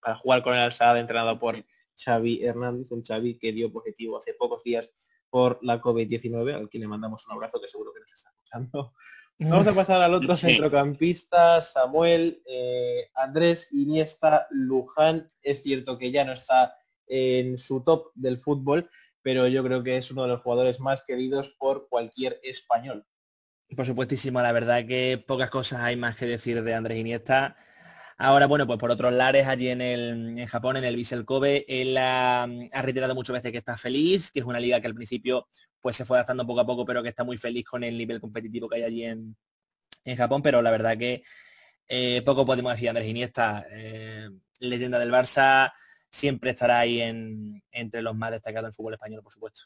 para 0.00 0.16
jugar 0.16 0.42
con 0.42 0.54
el 0.54 0.60
Al-Sadd 0.60 0.96
entrenado 0.96 1.38
por 1.38 1.62
Xavi 2.02 2.42
Hernández, 2.42 2.90
un 2.90 3.04
Xavi 3.04 3.38
que 3.38 3.52
dio 3.52 3.70
positivo 3.70 4.16
hace 4.16 4.32
pocos 4.32 4.64
días 4.64 4.90
por 5.32 5.58
la 5.62 5.80
COVID-19, 5.80 6.54
al 6.54 6.68
quien 6.68 6.82
le 6.82 6.88
mandamos 6.88 7.26
un 7.26 7.32
abrazo 7.32 7.58
que 7.58 7.66
seguro 7.66 7.90
que 7.90 8.00
nos 8.00 8.12
está 8.12 8.28
escuchando. 8.28 8.92
Vamos 9.38 9.66
a 9.66 9.72
pasar 9.72 10.02
al 10.02 10.12
otro 10.12 10.36
centrocampista, 10.36 11.62
Samuel, 11.62 12.42
eh, 12.44 13.08
Andrés 13.14 13.68
Iniesta 13.72 14.46
Luján. 14.50 15.32
Es 15.40 15.62
cierto 15.62 15.96
que 15.96 16.12
ya 16.12 16.26
no 16.26 16.32
está 16.32 16.76
en 17.06 17.56
su 17.56 17.82
top 17.82 18.12
del 18.14 18.40
fútbol, 18.40 18.90
pero 19.22 19.48
yo 19.48 19.64
creo 19.64 19.82
que 19.82 19.96
es 19.96 20.10
uno 20.10 20.24
de 20.24 20.28
los 20.28 20.42
jugadores 20.42 20.80
más 20.80 21.02
queridos 21.02 21.56
por 21.58 21.88
cualquier 21.88 22.38
español. 22.42 23.06
Por 23.74 23.86
supuestísimo, 23.86 24.42
la 24.42 24.52
verdad 24.52 24.86
que 24.86 25.24
pocas 25.26 25.48
cosas 25.48 25.80
hay 25.80 25.96
más 25.96 26.14
que 26.14 26.26
decir 26.26 26.62
de 26.62 26.74
Andrés 26.74 26.98
Iniesta 26.98 27.56
Ahora, 28.24 28.46
bueno, 28.46 28.68
pues 28.68 28.78
por 28.78 28.92
otros 28.92 29.12
lares, 29.12 29.48
allí 29.48 29.68
en, 29.68 29.80
el, 29.80 30.38
en 30.38 30.46
Japón, 30.46 30.76
en 30.76 30.84
el 30.84 30.94
Vissel 30.94 31.24
Kobe, 31.24 31.64
él 31.66 31.96
ha, 31.98 32.46
reiterado 32.70 33.16
muchas 33.16 33.34
veces 33.34 33.50
que 33.50 33.58
está 33.58 33.76
feliz, 33.76 34.30
que 34.30 34.38
es 34.38 34.46
una 34.46 34.60
liga 34.60 34.80
que 34.80 34.86
al 34.86 34.94
principio 34.94 35.48
pues 35.80 35.96
se 35.96 36.04
fue 36.04 36.18
adaptando 36.18 36.46
poco 36.46 36.60
a 36.60 36.64
poco, 36.64 36.84
pero 36.84 37.02
que 37.02 37.08
está 37.08 37.24
muy 37.24 37.36
feliz 37.36 37.64
con 37.64 37.82
el 37.82 37.98
nivel 37.98 38.20
competitivo 38.20 38.68
que 38.68 38.76
hay 38.76 38.82
allí 38.84 39.04
en, 39.06 39.36
Japón, 40.16 40.40
pero 40.40 40.62
la 40.62 40.70
verdad 40.70 40.96
que 40.96 41.24
eh, 41.88 42.22
poco 42.24 42.46
podemos 42.46 42.72
decir 42.72 42.90
Andrés 42.90 43.08
Iniesta, 43.08 43.66
eh, 43.72 44.30
leyenda 44.60 45.00
del 45.00 45.10
Barça, 45.10 45.72
siempre 46.08 46.50
estará 46.50 46.78
ahí 46.78 47.00
en, 47.00 47.60
entre 47.72 48.02
los 48.02 48.14
más 48.14 48.30
destacados 48.30 48.68
del 48.68 48.74
fútbol 48.74 48.94
español, 48.94 49.22
por 49.24 49.32
supuesto. 49.32 49.62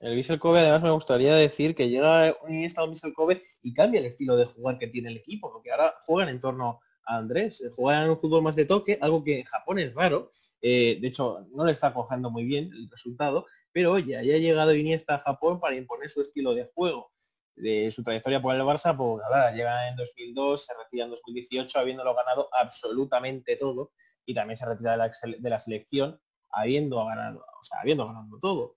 El 0.00 0.16
Vissel 0.16 0.38
Kobe 0.38 0.60
además 0.60 0.82
me 0.82 0.90
gustaría 0.90 1.34
decir 1.34 1.74
que 1.74 1.90
llega 1.90 2.34
Iniesta 2.48 2.80
a 2.80 2.84
un 2.84 2.94
Kobe 3.12 3.42
y 3.62 3.74
cambia 3.74 4.00
el 4.00 4.06
estilo 4.06 4.36
de 4.36 4.46
jugar 4.46 4.78
que 4.78 4.86
tiene 4.86 5.10
el 5.10 5.18
equipo, 5.18 5.52
porque 5.52 5.70
ahora 5.70 5.94
juegan 6.06 6.30
en 6.30 6.40
torno 6.40 6.80
Andrés, 7.06 7.60
eh, 7.60 7.70
juegan 7.74 8.10
un 8.10 8.18
fútbol 8.18 8.42
más 8.42 8.56
de 8.56 8.64
toque, 8.64 8.98
algo 9.00 9.22
que 9.22 9.40
en 9.40 9.44
Japón 9.44 9.78
es 9.78 9.94
raro, 9.94 10.30
de 10.62 10.98
hecho 11.02 11.46
no 11.52 11.64
le 11.66 11.72
está 11.72 11.92
cojando 11.92 12.30
muy 12.30 12.44
bien 12.44 12.70
el 12.72 12.88
resultado, 12.90 13.44
pero 13.74 13.90
oye, 13.92 14.12
ya 14.12 14.34
ha 14.34 14.38
llegado 14.38 14.72
Iniesta 14.72 15.16
a 15.16 15.18
Japón 15.18 15.58
para 15.58 15.74
imponer 15.74 16.08
su 16.08 16.22
estilo 16.22 16.54
de 16.54 16.64
juego. 16.64 17.10
De 17.56 17.90
su 17.90 18.02
trayectoria 18.02 18.40
por 18.40 18.54
el 18.54 18.62
Barça, 18.62 18.96
pues 18.96 19.22
nada, 19.30 19.50
llega 19.52 19.88
en 19.88 19.96
2002, 19.96 20.64
se 20.64 20.74
retira 20.74 21.04
en 21.04 21.10
2018 21.10 21.78
habiéndolo 21.78 22.14
ganado 22.14 22.48
absolutamente 22.52 23.56
todo 23.56 23.92
y 24.24 24.34
también 24.34 24.56
se 24.56 24.64
retira 24.64 24.92
de 24.96 25.50
la, 25.50 25.60
selección 25.60 26.20
habiendo 26.50 27.04
ganado, 27.04 27.44
o 27.60 27.64
sea, 27.64 27.80
habiendo 27.80 28.06
ganado 28.06 28.38
todo. 28.40 28.74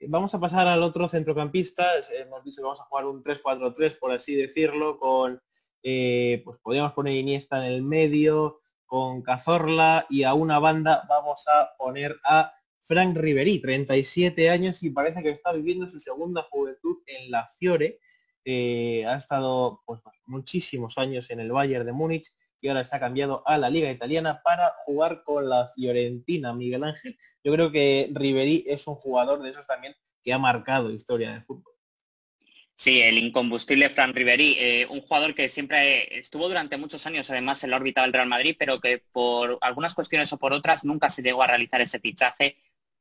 Vamos 0.00 0.34
a 0.34 0.40
pasar 0.40 0.66
al 0.66 0.82
otro 0.82 1.08
centrocampista, 1.08 1.84
hemos 2.18 2.42
dicho 2.44 2.56
que 2.56 2.64
vamos 2.64 2.80
a 2.80 2.84
jugar 2.84 3.06
un 3.06 3.22
3-4-3, 3.22 3.98
por 3.98 4.12
así 4.12 4.34
decirlo, 4.34 4.98
con, 4.98 5.42
eh, 5.82 6.42
pues 6.44 6.58
podríamos 6.62 6.92
poner 6.92 7.14
Iniesta 7.14 7.64
en 7.64 7.72
el 7.72 7.82
medio, 7.82 8.60
con 8.88 9.20
Cazorla 9.20 10.06
y 10.08 10.22
a 10.22 10.32
una 10.32 10.58
banda 10.58 11.04
vamos 11.08 11.44
a 11.46 11.76
poner 11.76 12.16
a 12.24 12.54
Frank 12.84 13.16
Ribery, 13.18 13.60
37 13.60 14.48
años 14.48 14.82
y 14.82 14.88
parece 14.88 15.22
que 15.22 15.28
está 15.28 15.52
viviendo 15.52 15.86
su 15.86 16.00
segunda 16.00 16.46
juventud 16.50 16.96
en 17.06 17.30
la 17.30 17.46
Fiore. 17.58 18.00
Eh, 18.46 19.04
ha 19.06 19.16
estado 19.16 19.82
pues, 19.84 20.00
muchísimos 20.24 20.96
años 20.96 21.28
en 21.28 21.40
el 21.40 21.52
Bayern 21.52 21.84
de 21.84 21.92
Múnich 21.92 22.32
y 22.62 22.68
ahora 22.68 22.82
se 22.82 22.96
ha 22.96 23.00
cambiado 23.00 23.42
a 23.46 23.58
la 23.58 23.68
Liga 23.68 23.90
Italiana 23.90 24.40
para 24.42 24.72
jugar 24.86 25.22
con 25.22 25.50
la 25.50 25.68
Fiorentina, 25.74 26.54
Miguel 26.54 26.84
Ángel. 26.84 27.18
Yo 27.44 27.52
creo 27.52 27.70
que 27.70 28.10
Ribery 28.10 28.64
es 28.66 28.86
un 28.86 28.94
jugador 28.94 29.42
de 29.42 29.50
esos 29.50 29.66
también 29.66 29.94
que 30.22 30.32
ha 30.32 30.38
marcado 30.38 30.90
historia 30.90 31.32
del 31.32 31.44
fútbol. 31.44 31.74
Sí, 32.80 33.02
el 33.02 33.18
incombustible 33.18 33.90
Fran 33.90 34.14
Ribery, 34.14 34.56
eh, 34.58 34.86
un 34.88 35.00
jugador 35.00 35.34
que 35.34 35.48
siempre 35.48 36.16
estuvo 36.16 36.48
durante 36.48 36.76
muchos 36.76 37.04
años 37.06 37.28
además 37.28 37.64
en 37.64 37.70
la 37.70 37.76
órbita 37.76 38.02
del 38.02 38.12
Real 38.12 38.28
Madrid, 38.28 38.54
pero 38.56 38.80
que 38.80 39.02
por 39.10 39.58
algunas 39.62 39.94
cuestiones 39.94 40.32
o 40.32 40.38
por 40.38 40.52
otras 40.52 40.84
nunca 40.84 41.10
se 41.10 41.22
llegó 41.22 41.42
a 41.42 41.48
realizar 41.48 41.80
ese 41.80 41.98
fichaje 41.98 42.56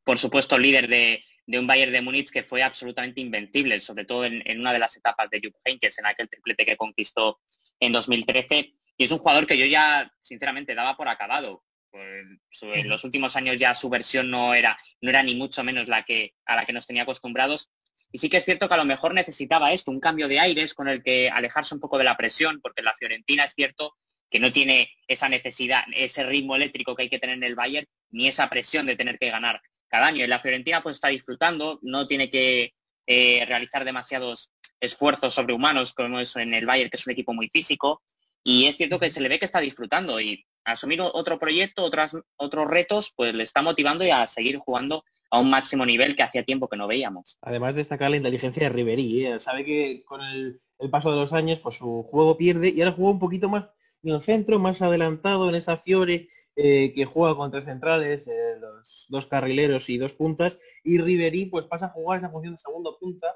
por 0.07 0.17
supuesto, 0.19 0.57
líder 0.57 0.87
de, 0.87 1.21
un 1.47 1.67
Bayern 1.67 1.91
de 1.91 1.99
Múnich 1.99 2.29
que 2.29 2.41
fue 2.41 2.63
absolutamente 2.63 3.19
invencible, 3.19 3.81
sobre 3.81 4.05
todo 4.05 4.23
en, 4.23 4.41
una 4.57 4.71
de 4.71 4.79
las 4.79 4.95
etapas 4.95 5.29
de 5.29 5.41
Jupp 5.43 5.55
Heynckes, 5.65 5.97
en 5.97 6.05
aquel 6.05 6.29
triplete 6.29 6.65
que 6.65 6.77
conquistó 6.77 7.41
en 7.81 7.91
2013. 7.91 8.73
Y 8.95 9.03
es 9.03 9.11
un 9.11 9.17
jugador 9.17 9.45
que 9.45 9.57
yo 9.57 9.65
ya, 9.65 10.09
sinceramente, 10.21 10.75
daba 10.75 10.95
por 10.95 11.09
acabado. 11.09 11.65
Pues, 11.91 12.25
en 12.61 12.87
los 12.87 13.03
últimos 13.03 13.35
años 13.35 13.57
ya 13.57 13.75
su 13.75 13.89
versión 13.89 14.31
no 14.31 14.53
era, 14.53 14.79
no 15.01 15.09
era 15.09 15.23
ni 15.23 15.35
mucho 15.35 15.61
menos 15.61 15.89
la 15.89 16.03
que, 16.03 16.35
a 16.45 16.55
la 16.55 16.65
que 16.65 16.71
nos 16.71 16.87
tenía 16.87 17.03
acostumbrados. 17.03 17.69
Y 18.11 18.19
sí 18.19 18.29
que 18.29 18.37
es 18.37 18.45
cierto 18.45 18.67
que 18.67 18.73
a 18.73 18.77
lo 18.77 18.85
mejor 18.85 19.13
necesitaba 19.13 19.73
esto, 19.73 19.91
un 19.91 19.99
cambio 19.99 20.27
de 20.27 20.39
aires 20.39 20.73
con 20.73 20.87
el 20.87 21.03
que 21.03 21.29
alejarse 21.29 21.75
un 21.75 21.81
poco 21.81 21.97
de 21.97 22.03
la 22.03 22.17
presión, 22.17 22.59
porque 22.61 22.81
la 22.81 22.95
Fiorentina 22.95 23.43
es 23.43 23.53
cierto 23.53 23.97
que 24.29 24.39
no 24.39 24.51
tiene 24.51 24.89
esa 25.07 25.29
necesidad, 25.29 25.83
ese 25.93 26.23
ritmo 26.23 26.55
eléctrico 26.55 26.95
que 26.95 27.03
hay 27.03 27.09
que 27.09 27.19
tener 27.19 27.37
en 27.37 27.43
el 27.43 27.55
Bayern, 27.55 27.87
ni 28.09 28.27
esa 28.27 28.49
presión 28.49 28.85
de 28.85 28.95
tener 28.95 29.17
que 29.19 29.29
ganar 29.29 29.61
cada 29.87 30.07
año. 30.07 30.23
Y 30.23 30.27
la 30.27 30.39
Fiorentina 30.39 30.81
pues 30.81 30.97
está 30.97 31.09
disfrutando, 31.09 31.79
no 31.81 32.07
tiene 32.07 32.29
que 32.29 32.73
eh, 33.05 33.45
realizar 33.47 33.85
demasiados 33.85 34.51
esfuerzos 34.79 35.33
sobrehumanos 35.33 35.93
como 35.93 36.19
eso 36.19 36.39
en 36.39 36.53
el 36.53 36.65
Bayern, 36.65 36.89
que 36.89 36.97
es 36.97 37.07
un 37.07 37.13
equipo 37.13 37.33
muy 37.33 37.49
físico. 37.49 38.03
Y 38.43 38.67
es 38.67 38.77
cierto 38.77 38.99
que 38.99 39.09
se 39.09 39.19
le 39.21 39.29
ve 39.29 39.39
que 39.39 39.45
está 39.45 39.59
disfrutando 39.59 40.19
y 40.21 40.45
asumir 40.63 41.01
otro 41.01 41.39
proyecto, 41.39 41.83
otras, 41.83 42.15
otros 42.35 42.67
retos, 42.67 43.13
pues 43.15 43.33
le 43.33 43.43
está 43.43 43.61
motivando 43.61 44.05
y 44.05 44.09
a 44.09 44.27
seguir 44.27 44.57
jugando 44.57 45.03
a 45.29 45.39
un 45.39 45.49
máximo 45.49 45.85
nivel 45.85 46.15
que 46.15 46.23
hacía 46.23 46.43
tiempo 46.43 46.67
que 46.67 46.77
no 46.77 46.87
veíamos. 46.87 47.37
Además 47.41 47.75
destacar 47.75 48.09
la 48.09 48.17
inteligencia 48.17 48.63
de 48.63 48.69
Ribery, 48.69 49.25
¿eh? 49.25 49.39
sabe 49.39 49.65
que 49.65 50.03
con 50.05 50.21
el, 50.21 50.59
paso 50.91 51.11
de 51.11 51.17
los 51.17 51.33
años 51.33 51.59
pues 51.59 51.75
su 51.75 52.03
juego 52.03 52.37
pierde 52.37 52.69
y 52.69 52.81
ahora 52.81 52.95
juega 52.95 53.11
un 53.11 53.19
poquito 53.19 53.49
más 53.49 53.65
en 54.03 54.13
el 54.13 54.21
centro, 54.21 54.59
más 54.59 54.81
adelantado 54.81 55.49
en 55.49 55.55
esa 55.55 55.77
Fiore 55.77 56.29
eh, 56.55 56.93
que 56.93 57.05
juega 57.05 57.35
con 57.35 57.51
tres 57.51 57.65
centrales, 57.65 58.27
eh, 58.27 58.55
los 58.59 59.05
dos 59.09 59.25
carrileros 59.27 59.89
y 59.89 59.97
dos 59.97 60.13
puntas, 60.13 60.57
y 60.83 60.99
Riverí 60.99 61.45
pues 61.45 61.65
pasa 61.65 61.87
a 61.87 61.89
jugar 61.89 62.19
esa 62.19 62.29
función 62.29 62.53
de 62.53 62.59
segundo 62.59 62.97
punta, 62.99 63.27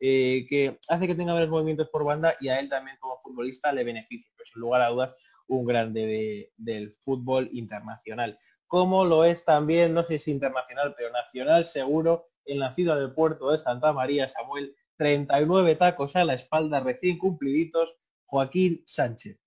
que 0.00 0.78
hace 0.88 1.08
que 1.08 1.14
tenga 1.16 1.32
varios 1.32 1.50
movimientos 1.50 1.88
por 1.88 2.04
banda 2.04 2.32
y 2.40 2.48
a 2.48 2.60
él 2.60 2.68
también 2.68 2.96
como 3.00 3.20
futbolista 3.20 3.72
le 3.72 3.82
beneficia, 3.82 4.30
pero 4.36 4.46
sin 4.46 4.60
lugar 4.60 4.82
a 4.82 4.90
dudas 4.90 5.12
un 5.48 5.64
grande 5.64 6.52
del 6.56 6.92
fútbol 6.92 7.48
internacional. 7.52 8.38
Como 8.68 9.04
lo 9.04 9.24
es 9.24 9.44
también, 9.44 9.92
no 9.94 10.04
sé 10.04 10.18
si 10.18 10.30
internacional, 10.30 10.94
pero 10.96 11.10
nacional 11.10 11.64
seguro, 11.64 12.24
en 12.44 12.60
la 12.60 12.72
ciudad 12.72 12.96
del 12.96 13.12
puerto 13.12 13.50
de 13.50 13.58
Santa 13.58 13.92
María, 13.92 14.28
Samuel, 14.28 14.76
39 14.96 15.74
tacos 15.74 16.14
a 16.14 16.24
la 16.24 16.34
espalda 16.34 16.80
recién 16.80 17.18
cumpliditos, 17.18 17.96
Joaquín 18.24 18.82
Sánchez. 18.86 19.38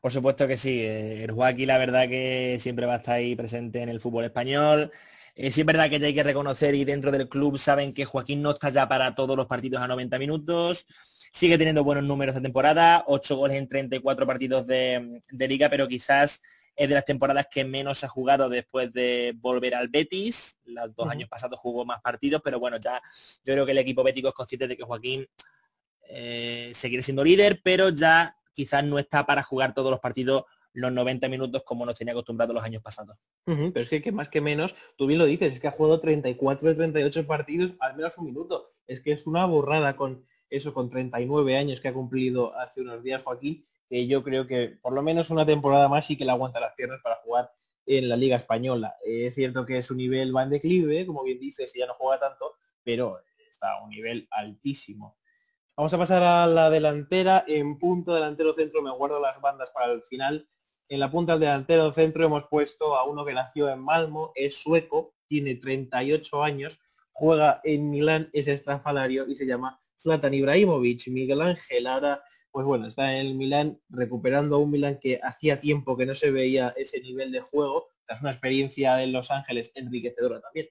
Por 0.00 0.12
supuesto 0.12 0.46
que 0.46 0.56
sí. 0.56 0.82
Eh, 0.82 1.24
el 1.24 1.32
Joaquín 1.32 1.68
la 1.68 1.78
verdad 1.78 2.08
que 2.08 2.58
siempre 2.60 2.86
va 2.86 2.94
a 2.94 2.96
estar 2.98 3.14
ahí 3.16 3.34
presente 3.34 3.80
en 3.80 3.88
el 3.88 4.00
fútbol 4.00 4.24
español. 4.24 4.92
Eh, 5.34 5.50
sí 5.50 5.60
es 5.60 5.66
verdad 5.66 5.90
que 5.90 5.98
ya 5.98 6.06
hay 6.06 6.14
que 6.14 6.22
reconocer 6.22 6.74
y 6.74 6.84
dentro 6.84 7.10
del 7.10 7.28
club 7.28 7.58
saben 7.58 7.92
que 7.92 8.04
Joaquín 8.04 8.40
no 8.40 8.52
está 8.52 8.70
ya 8.70 8.88
para 8.88 9.14
todos 9.14 9.36
los 9.36 9.46
partidos 9.46 9.82
a 9.82 9.88
90 9.88 10.18
minutos. 10.18 10.86
Sigue 11.32 11.58
teniendo 11.58 11.84
buenos 11.84 12.04
números 12.04 12.34
de 12.34 12.40
temporada, 12.40 13.04
8 13.06 13.36
goles 13.36 13.58
en 13.58 13.68
34 13.68 14.26
partidos 14.26 14.66
de, 14.66 15.20
liga, 15.30 15.68
pero 15.68 15.88
quizás 15.88 16.40
es 16.76 16.88
de 16.88 16.94
las 16.94 17.04
temporadas 17.04 17.46
que 17.50 17.64
menos 17.64 18.04
ha 18.04 18.08
jugado 18.08 18.48
después 18.48 18.92
de 18.92 19.34
volver 19.36 19.74
al 19.74 19.88
Betis. 19.88 20.58
Los 20.64 20.94
dos 20.94 21.08
años 21.08 21.28
pasados 21.28 21.58
jugó 21.58 21.84
más 21.86 22.02
partidos, 22.02 22.42
pero 22.44 22.60
bueno, 22.60 22.76
ya 22.78 23.00
yo 23.44 23.54
creo 23.54 23.64
que 23.64 23.72
el 23.72 23.78
equipo 23.78 24.04
bético 24.04 24.28
es 24.28 24.34
consciente 24.34 24.68
de 24.68 24.76
que 24.76 24.84
Joaquín 24.84 25.26
eh, 26.08 26.70
seguirá 26.74 27.02
siendo 27.02 27.24
líder, 27.24 27.60
pero 27.64 27.88
ya 27.88 28.36
quizás 28.52 28.84
no 28.84 28.98
está 28.98 29.24
para 29.26 29.42
jugar 29.42 29.74
todos 29.74 29.90
los 29.90 30.00
partidos 30.00 30.44
los 30.76 30.92
90 30.92 31.28
minutos 31.30 31.62
como 31.64 31.86
nos 31.86 31.96
tenía 31.96 32.12
acostumbrado 32.12 32.52
los 32.52 32.62
años 32.62 32.82
pasados. 32.82 33.16
pero 33.44 33.80
es 33.80 34.02
que, 34.02 34.12
más 34.12 34.28
que 34.28 34.42
menos, 34.42 34.74
tú 34.96 35.06
bien 35.06 35.18
lo 35.18 35.24
dices, 35.24 35.54
es 35.54 35.60
que 35.60 35.68
ha 35.68 35.70
jugado 35.70 36.00
34 36.00 36.68
de 36.68 36.74
38 36.74 37.26
partidos 37.26 37.72
al 37.80 37.96
menos 37.96 38.18
un 38.18 38.26
minuto. 38.26 38.74
Es 38.86 39.00
que 39.00 39.12
es 39.12 39.26
una 39.26 39.46
borrada 39.46 39.96
con 39.96 40.22
eso, 40.50 40.74
con 40.74 40.90
39 40.90 41.56
años 41.56 41.80
que 41.80 41.88
ha 41.88 41.94
cumplido 41.94 42.54
hace 42.58 42.82
unos 42.82 43.02
días 43.02 43.22
Joaquín, 43.22 43.64
que 43.88 44.06
yo 44.06 44.22
creo 44.22 44.46
que 44.46 44.78
por 44.82 44.92
lo 44.92 45.02
menos 45.02 45.30
una 45.30 45.46
temporada 45.46 45.88
más 45.88 46.06
sí 46.06 46.16
que 46.16 46.24
le 46.24 46.32
aguanta 46.32 46.60
las 46.60 46.74
piernas 46.74 47.00
para 47.02 47.16
jugar 47.16 47.50
en 47.86 48.08
la 48.08 48.16
Liga 48.16 48.36
Española. 48.36 48.96
es 49.04 49.34
cierto 49.34 49.64
que 49.64 49.80
su 49.82 49.94
nivel 49.94 50.36
va 50.36 50.42
en 50.42 50.50
declive, 50.50 51.06
como 51.06 51.22
bien 51.22 51.38
dices, 51.38 51.74
y 51.74 51.78
ya 51.78 51.86
no 51.86 51.94
juega 51.94 52.18
tanto, 52.18 52.56
pero 52.82 53.20
está 53.48 53.72
a 53.74 53.82
un 53.82 53.90
nivel 53.90 54.26
altísimo. 54.30 55.16
Vamos 55.76 55.92
a 55.92 55.98
pasar 55.98 56.22
a 56.22 56.46
la 56.46 56.70
delantera. 56.70 57.44
En 57.46 57.78
punto 57.78 58.14
delantero 58.14 58.54
centro 58.54 58.82
me 58.82 58.90
guardo 58.90 59.20
las 59.20 59.40
bandas 59.40 59.70
para 59.70 59.92
el 59.92 60.02
final. 60.02 60.46
En 60.88 61.00
la 61.00 61.10
punta 61.10 61.32
del 61.32 61.40
delantero 61.40 61.92
centro 61.92 62.24
hemos 62.24 62.44
puesto 62.44 62.96
a 62.96 63.04
uno 63.04 63.24
que 63.24 63.34
nació 63.34 63.68
en 63.68 63.80
Malmo, 63.80 64.32
es 64.34 64.56
sueco, 64.56 65.14
tiene 65.26 65.56
38 65.56 66.42
años, 66.42 66.78
juega 67.16 67.62
en 67.64 67.90
Milán, 67.90 68.28
es 68.34 68.46
estrafalario 68.46 69.26
y 69.26 69.34
se 69.36 69.46
llama 69.46 69.80
Zlatan 69.98 70.34
Ibrahimovic. 70.34 71.08
Miguel 71.08 71.40
Ángel 71.40 71.86
ahora, 71.86 72.22
pues 72.50 72.66
bueno, 72.66 72.86
está 72.86 73.18
en 73.18 73.26
el 73.26 73.34
Milán 73.34 73.80
recuperando 73.88 74.56
a 74.56 74.58
un 74.58 74.70
Milán 74.70 74.98
que 75.00 75.18
hacía 75.22 75.58
tiempo 75.58 75.96
que 75.96 76.04
no 76.04 76.14
se 76.14 76.30
veía 76.30 76.74
ese 76.76 77.00
nivel 77.00 77.32
de 77.32 77.40
juego. 77.40 77.88
Es 78.06 78.20
una 78.20 78.32
experiencia 78.32 79.02
en 79.02 79.12
Los 79.12 79.30
Ángeles 79.30 79.72
enriquecedora 79.74 80.42
también. 80.42 80.68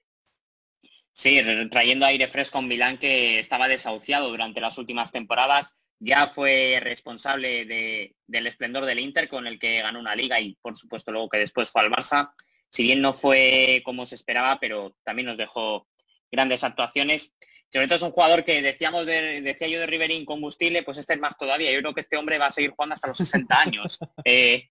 Sí, 1.12 1.40
trayendo 1.68 2.06
aire 2.06 2.28
fresco 2.28 2.60
en 2.60 2.68
Milán 2.68 2.98
que 2.98 3.40
estaba 3.40 3.66
desahuciado 3.66 4.28
durante 4.28 4.60
las 4.60 4.78
últimas 4.78 5.10
temporadas. 5.10 5.74
Ya 5.98 6.28
fue 6.28 6.78
responsable 6.80 7.64
del 7.64 8.46
esplendor 8.46 8.84
del 8.84 9.00
Inter 9.00 9.28
con 9.28 9.48
el 9.48 9.58
que 9.58 9.82
ganó 9.82 9.98
una 9.98 10.14
liga 10.14 10.38
y 10.38 10.54
por 10.62 10.76
supuesto 10.76 11.10
luego 11.10 11.28
que 11.28 11.38
después 11.38 11.70
fue 11.70 11.82
al 11.82 11.90
Barça. 11.90 12.30
Si 12.70 12.84
bien 12.84 13.00
no 13.00 13.14
fue 13.14 13.82
como 13.84 14.06
se 14.06 14.14
esperaba, 14.14 14.58
pero 14.60 14.96
también 15.02 15.26
nos 15.26 15.38
dejó 15.38 15.88
grandes 16.30 16.64
actuaciones. 16.64 17.32
Sobre 17.72 17.86
todo 17.86 17.96
es 17.96 18.02
un 18.02 18.12
jugador 18.12 18.44
que 18.44 18.62
decíamos 18.62 19.06
de, 19.06 19.42
decía 19.42 19.68
yo 19.68 19.80
de 19.80 19.86
River 19.86 20.10
incombustible, 20.10 20.82
pues 20.82 20.98
este 20.98 21.14
es 21.14 21.20
más 21.20 21.36
todavía. 21.36 21.72
Yo 21.72 21.80
creo 21.80 21.94
que 21.94 22.00
este 22.02 22.16
hombre 22.16 22.38
va 22.38 22.46
a 22.46 22.52
seguir 22.52 22.70
jugando 22.70 22.94
hasta 22.94 23.08
los 23.08 23.16
60 23.16 23.60
años. 23.60 23.98
Eh, 24.24 24.70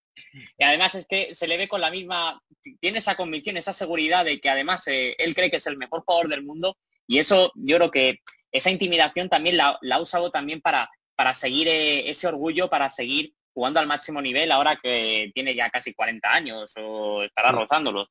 y 0.57 0.63
además 0.63 0.95
es 0.95 1.05
que 1.05 1.35
se 1.35 1.47
le 1.47 1.57
ve 1.57 1.67
con 1.67 1.81
la 1.81 1.91
misma, 1.91 2.41
tiene 2.79 2.99
esa 2.99 3.15
convicción, 3.15 3.57
esa 3.57 3.73
seguridad 3.73 4.25
de 4.25 4.39
que 4.39 4.49
además 4.49 4.87
eh, 4.87 5.15
él 5.17 5.35
cree 5.35 5.51
que 5.51 5.57
es 5.57 5.67
el 5.67 5.77
mejor 5.77 6.03
jugador 6.05 6.29
del 6.29 6.43
mundo 6.43 6.77
y 7.07 7.19
eso 7.19 7.51
yo 7.55 7.77
creo 7.77 7.91
que 7.91 8.21
esa 8.51 8.71
intimidación 8.71 9.29
también 9.29 9.57
la, 9.57 9.79
ha 9.91 9.99
usado 9.99 10.31
también 10.31 10.61
para, 10.61 10.89
para 11.15 11.33
seguir 11.33 11.67
eh, 11.67 12.09
ese 12.09 12.27
orgullo, 12.27 12.69
para 12.69 12.89
seguir 12.89 13.33
jugando 13.53 13.79
al 13.79 13.87
máximo 13.87 14.21
nivel 14.21 14.51
ahora 14.51 14.77
que 14.81 15.31
tiene 15.33 15.55
ya 15.55 15.69
casi 15.69 15.93
40 15.93 16.33
años 16.33 16.71
o 16.77 17.23
estará 17.23 17.51
rozándolos. 17.51 18.07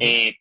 Eh, 0.00 0.36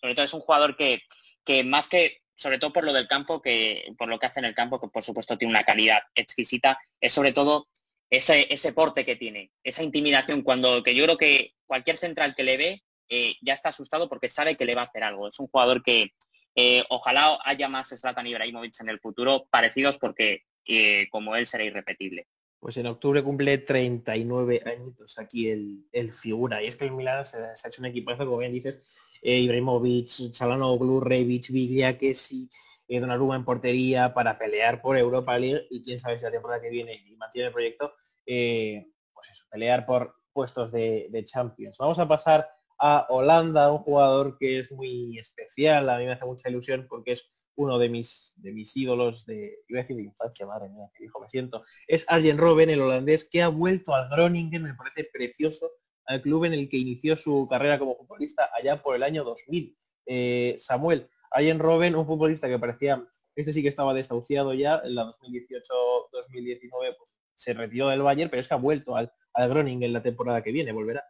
sobre 0.00 0.14
todo 0.14 0.24
es 0.24 0.34
un 0.34 0.40
jugador 0.40 0.76
que, 0.76 1.02
que 1.44 1.64
más 1.64 1.88
que, 1.88 2.22
sobre 2.34 2.58
todo 2.58 2.72
por 2.72 2.84
lo 2.84 2.92
del 2.92 3.08
campo, 3.08 3.40
que 3.40 3.92
por 3.98 4.08
lo 4.08 4.18
que 4.18 4.26
hace 4.26 4.40
en 4.40 4.46
el 4.46 4.54
campo, 4.54 4.80
que 4.80 4.88
por 4.88 5.04
supuesto 5.04 5.38
tiene 5.38 5.52
una 5.52 5.64
calidad 5.64 6.02
exquisita, 6.14 6.78
es 7.00 7.12
sobre 7.12 7.32
todo 7.32 7.68
ese, 8.10 8.52
ese 8.52 8.72
porte 8.72 9.04
que 9.04 9.16
tiene, 9.16 9.50
esa 9.62 9.82
intimidación, 9.82 10.42
cuando 10.42 10.82
que 10.82 10.94
yo 10.94 11.04
creo 11.04 11.16
que 11.16 11.54
cualquier 11.66 11.98
central 11.98 12.34
que 12.34 12.42
le 12.44 12.56
ve 12.56 12.82
eh, 13.08 13.34
ya 13.42 13.54
está 13.54 13.70
asustado 13.70 14.08
porque 14.08 14.28
sabe 14.28 14.56
que 14.56 14.64
le 14.64 14.74
va 14.74 14.82
a 14.82 14.86
hacer 14.86 15.02
algo. 15.02 15.28
Es 15.28 15.38
un 15.38 15.48
jugador 15.48 15.82
que 15.82 16.12
eh, 16.54 16.84
ojalá 16.88 17.38
haya 17.44 17.68
más 17.68 17.88
Zlatan 17.88 18.26
Ibrahimovic 18.26 18.80
en 18.80 18.88
el 18.88 19.00
futuro 19.00 19.46
parecidos 19.50 19.98
porque 19.98 20.44
eh, 20.66 21.08
como 21.10 21.36
él 21.36 21.46
será 21.46 21.64
irrepetible. 21.64 22.26
Pues 22.60 22.76
en 22.76 22.86
octubre 22.86 23.22
cumple 23.22 23.58
39 23.58 24.62
añitos 24.66 25.18
aquí 25.18 25.48
el, 25.48 25.86
el 25.92 26.12
figura. 26.12 26.62
Y 26.62 26.66
es 26.66 26.76
que 26.76 26.84
el 26.84 26.92
Milan 26.92 27.24
se, 27.24 27.38
ha 27.38 27.68
hecho 27.68 27.80
un 27.80 27.86
equipazo, 27.86 28.26
como 28.26 28.38
bien 28.38 28.52
dices, 28.52 28.78
Ibrahimovic, 29.22 30.30
Chalanoglu, 30.30 31.00
Rebic, 31.00 31.48
Viglia, 31.50 31.96
Kessi, 31.96 32.48
eh, 32.86 33.00
Donnarumma 33.00 33.36
en 33.36 33.44
portería 33.44 34.12
para 34.14 34.38
pelear 34.38 34.80
por 34.82 34.96
Europa 34.96 35.38
League 35.38 35.66
y 35.70 35.82
quién 35.82 35.98
sabe 35.98 36.18
si 36.18 36.24
la 36.24 36.30
temporada 36.30 36.60
que 36.60 36.70
viene 36.70 37.02
y 37.06 37.16
mantiene 37.16 37.48
el 37.48 37.52
proyecto, 37.52 37.94
pues 38.24 39.30
eso, 39.30 39.44
pelear 39.50 39.86
por 39.86 40.14
puestos 40.32 40.70
de 40.70 41.24
Champions. 41.26 41.76
Vamos 41.78 41.98
a 41.98 42.06
pasar 42.06 42.46
a 42.80 43.06
Holanda, 43.10 43.70
un 43.70 43.78
jugador 43.78 44.38
que 44.38 44.58
es 44.58 44.72
muy 44.72 45.18
especial, 45.18 45.88
a 45.90 45.98
mí 45.98 46.06
me 46.06 46.12
hace 46.12 46.24
mucha 46.24 46.48
ilusión 46.48 46.86
porque 46.88 47.12
es 47.12 47.26
uno 47.60 47.78
de 47.78 47.90
mis, 47.90 48.32
de 48.36 48.52
mis 48.52 48.74
ídolos 48.74 49.26
de, 49.26 49.58
iba 49.68 49.80
a 49.80 49.82
decir 49.82 49.96
de 49.96 50.04
infancia, 50.04 50.46
madre 50.46 50.70
mía, 50.70 50.90
qué 50.96 51.04
hijo 51.04 51.20
me 51.20 51.28
siento, 51.28 51.62
es 51.86 52.06
Arjen 52.08 52.38
Robben, 52.38 52.70
el 52.70 52.80
holandés, 52.80 53.28
que 53.28 53.42
ha 53.42 53.48
vuelto 53.48 53.94
al 53.94 54.08
Groningen, 54.08 54.62
me 54.62 54.74
parece 54.74 55.10
precioso, 55.12 55.70
al 56.06 56.22
club 56.22 56.46
en 56.46 56.54
el 56.54 56.70
que 56.70 56.78
inició 56.78 57.16
su 57.16 57.46
carrera 57.50 57.78
como 57.78 57.96
futbolista 57.96 58.48
allá 58.54 58.82
por 58.82 58.96
el 58.96 59.02
año 59.02 59.24
2000. 59.24 59.76
Eh, 60.06 60.56
Samuel, 60.58 61.10
Arjen 61.30 61.58
Robben, 61.58 61.94
un 61.96 62.06
futbolista 62.06 62.48
que 62.48 62.58
parecía, 62.58 63.06
este 63.36 63.52
sí 63.52 63.62
que 63.62 63.68
estaba 63.68 63.92
desahuciado 63.92 64.54
ya, 64.54 64.80
en 64.82 64.94
la 64.94 65.04
2018-2019 65.04 66.70
pues, 66.70 67.10
se 67.34 67.52
retiró 67.52 67.88
del 67.88 68.00
Bayern, 68.00 68.30
pero 68.30 68.40
es 68.40 68.48
que 68.48 68.54
ha 68.54 68.56
vuelto 68.56 68.96
al, 68.96 69.12
al 69.34 69.48
Groningen 69.50 69.92
la 69.92 70.02
temporada 70.02 70.42
que 70.42 70.50
viene, 70.50 70.72
volverá. 70.72 71.04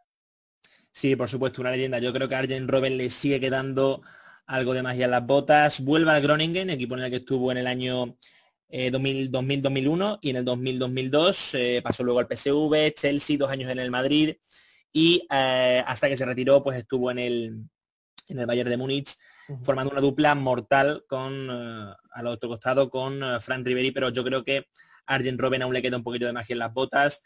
Sí, 0.90 1.14
por 1.14 1.28
supuesto, 1.28 1.60
una 1.60 1.70
leyenda. 1.70 2.00
Yo 2.00 2.12
creo 2.12 2.28
que 2.28 2.34
a 2.34 2.40
Arjen 2.40 2.66
Robben 2.66 2.96
le 2.96 3.08
sigue 3.08 3.38
quedando 3.38 4.02
algo 4.50 4.74
de 4.74 4.82
magia 4.82 5.04
en 5.04 5.12
las 5.12 5.24
botas. 5.24 5.80
Vuelve 5.80 6.10
al 6.10 6.22
Groningen, 6.22 6.70
equipo 6.70 6.96
en 6.96 7.04
el 7.04 7.10
que 7.10 7.18
estuvo 7.18 7.52
en 7.52 7.58
el 7.58 7.68
año 7.68 8.16
2000-2001 8.68 10.14
eh, 10.14 10.18
y 10.22 10.30
en 10.30 10.36
el 10.36 10.44
2000-2002 10.44 11.58
eh, 11.58 11.82
pasó 11.82 12.02
luego 12.02 12.18
al 12.18 12.26
PSV, 12.26 12.92
Chelsea, 12.94 13.38
dos 13.38 13.50
años 13.50 13.70
en 13.70 13.78
el 13.78 13.90
Madrid 13.90 14.34
y 14.92 15.26
eh, 15.30 15.84
hasta 15.86 16.08
que 16.08 16.16
se 16.16 16.24
retiró 16.24 16.64
pues 16.64 16.78
estuvo 16.78 17.12
en 17.12 17.20
el, 17.20 17.64
en 18.28 18.38
el 18.38 18.46
Bayern 18.46 18.70
de 18.70 18.76
Múnich 18.76 19.16
formando 19.62 19.92
una 19.92 20.00
dupla 20.00 20.34
mortal 20.34 21.04
con 21.08 21.48
al 21.50 22.26
otro 22.26 22.48
costado 22.48 22.90
con 22.90 23.20
Frank 23.40 23.66
Riveri, 23.66 23.90
pero 23.90 24.10
yo 24.10 24.22
creo 24.24 24.44
que 24.44 24.66
a 25.06 25.14
Arjen 25.14 25.38
Robben 25.38 25.62
aún 25.62 25.74
le 25.74 25.82
queda 25.82 25.96
un 25.96 26.04
poquito 26.04 26.26
de 26.26 26.32
magia 26.32 26.52
en 26.52 26.60
las 26.60 26.72
botas 26.72 27.20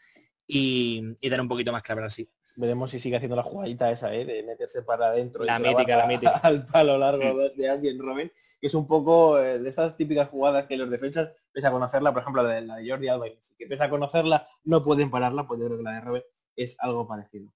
y, 0.46 1.02
y 1.20 1.28
dar 1.28 1.40
un 1.40 1.48
poquito 1.48 1.72
más 1.72 1.82
clave 1.82 2.04
así. 2.04 2.28
Veremos 2.56 2.90
si 2.90 3.00
sigue 3.00 3.16
haciendo 3.16 3.34
la 3.34 3.42
jugadita 3.42 3.90
esa, 3.90 4.14
¿eh? 4.14 4.24
de 4.24 4.42
meterse 4.44 4.82
para 4.82 5.08
adentro 5.08 5.42
la 5.44 5.58
mítica, 5.58 5.96
la 5.96 6.06
mítica. 6.06 6.30
al 6.42 6.66
palo 6.66 6.96
largo 6.96 7.48
de 7.48 7.68
alguien, 7.68 7.98
Robin, 7.98 8.30
que 8.60 8.66
es 8.68 8.74
un 8.74 8.86
poco 8.86 9.38
eh, 9.38 9.58
de 9.58 9.68
estas 9.68 9.96
típicas 9.96 10.28
jugadas 10.30 10.66
que 10.66 10.76
los 10.76 10.88
defensas, 10.88 11.30
pese 11.52 11.66
a 11.66 11.72
conocerla, 11.72 12.12
por 12.12 12.22
ejemplo, 12.22 12.42
la 12.44 12.50
de, 12.50 12.60
la 12.62 12.76
de 12.76 12.88
Jordi 12.88 13.08
Alba, 13.08 13.26
que 13.58 13.66
pese 13.66 13.82
a 13.82 13.90
conocerla, 13.90 14.46
no 14.64 14.82
pueden 14.84 15.10
pararla, 15.10 15.46
pues 15.46 15.60
yo 15.60 15.66
creo 15.66 15.78
que 15.78 15.84
la 15.84 15.92
de 15.92 16.00
Robin 16.00 16.22
es 16.54 16.76
algo 16.78 17.08
parecido. 17.08 17.52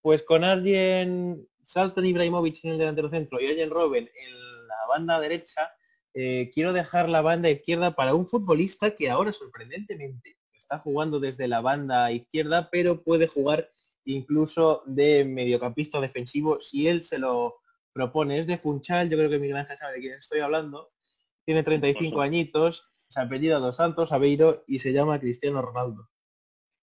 Pues 0.00 0.22
con 0.22 0.42
alguien, 0.42 1.48
Saltan 1.62 2.04
Ibrahimovic 2.04 2.64
en 2.64 2.72
el 2.72 2.78
delantero 2.78 3.10
centro 3.10 3.40
y 3.40 3.46
alguien 3.46 3.70
Robin 3.70 4.04
en 4.04 4.66
la 4.66 4.76
banda 4.88 5.20
derecha, 5.20 5.72
eh, 6.12 6.50
quiero 6.52 6.72
dejar 6.72 7.08
la 7.08 7.22
banda 7.22 7.50
izquierda 7.50 7.94
para 7.94 8.14
un 8.14 8.26
futbolista 8.26 8.94
que 8.94 9.10
ahora 9.10 9.32
sorprendentemente 9.32 10.36
está 10.52 10.78
jugando 10.78 11.20
desde 11.20 11.48
la 11.48 11.60
banda 11.60 12.10
izquierda, 12.12 12.68
pero 12.70 13.02
puede 13.02 13.26
jugar 13.28 13.68
incluso 14.04 14.82
de 14.86 15.24
mediocampista 15.24 16.00
defensivo, 16.00 16.60
si 16.60 16.88
él 16.88 17.02
se 17.02 17.18
lo 17.18 17.60
propone. 17.92 18.40
Es 18.40 18.46
de 18.46 18.58
Funchal, 18.58 19.08
yo 19.08 19.16
creo 19.16 19.30
que 19.30 19.38
Miguel 19.38 19.56
Ángel 19.56 19.78
sabe 19.78 19.94
de 19.94 20.00
quién 20.00 20.14
estoy 20.14 20.40
hablando. 20.40 20.92
Tiene 21.46 21.62
35 21.62 22.20
añitos, 22.20 22.90
se 23.08 23.20
ha 23.20 23.22
apellido 23.24 23.60
Dos 23.60 23.76
Santos, 23.76 24.12
Aveiro, 24.12 24.64
y 24.66 24.80
se 24.80 24.92
llama 24.92 25.20
Cristiano 25.20 25.62
Ronaldo. 25.62 26.10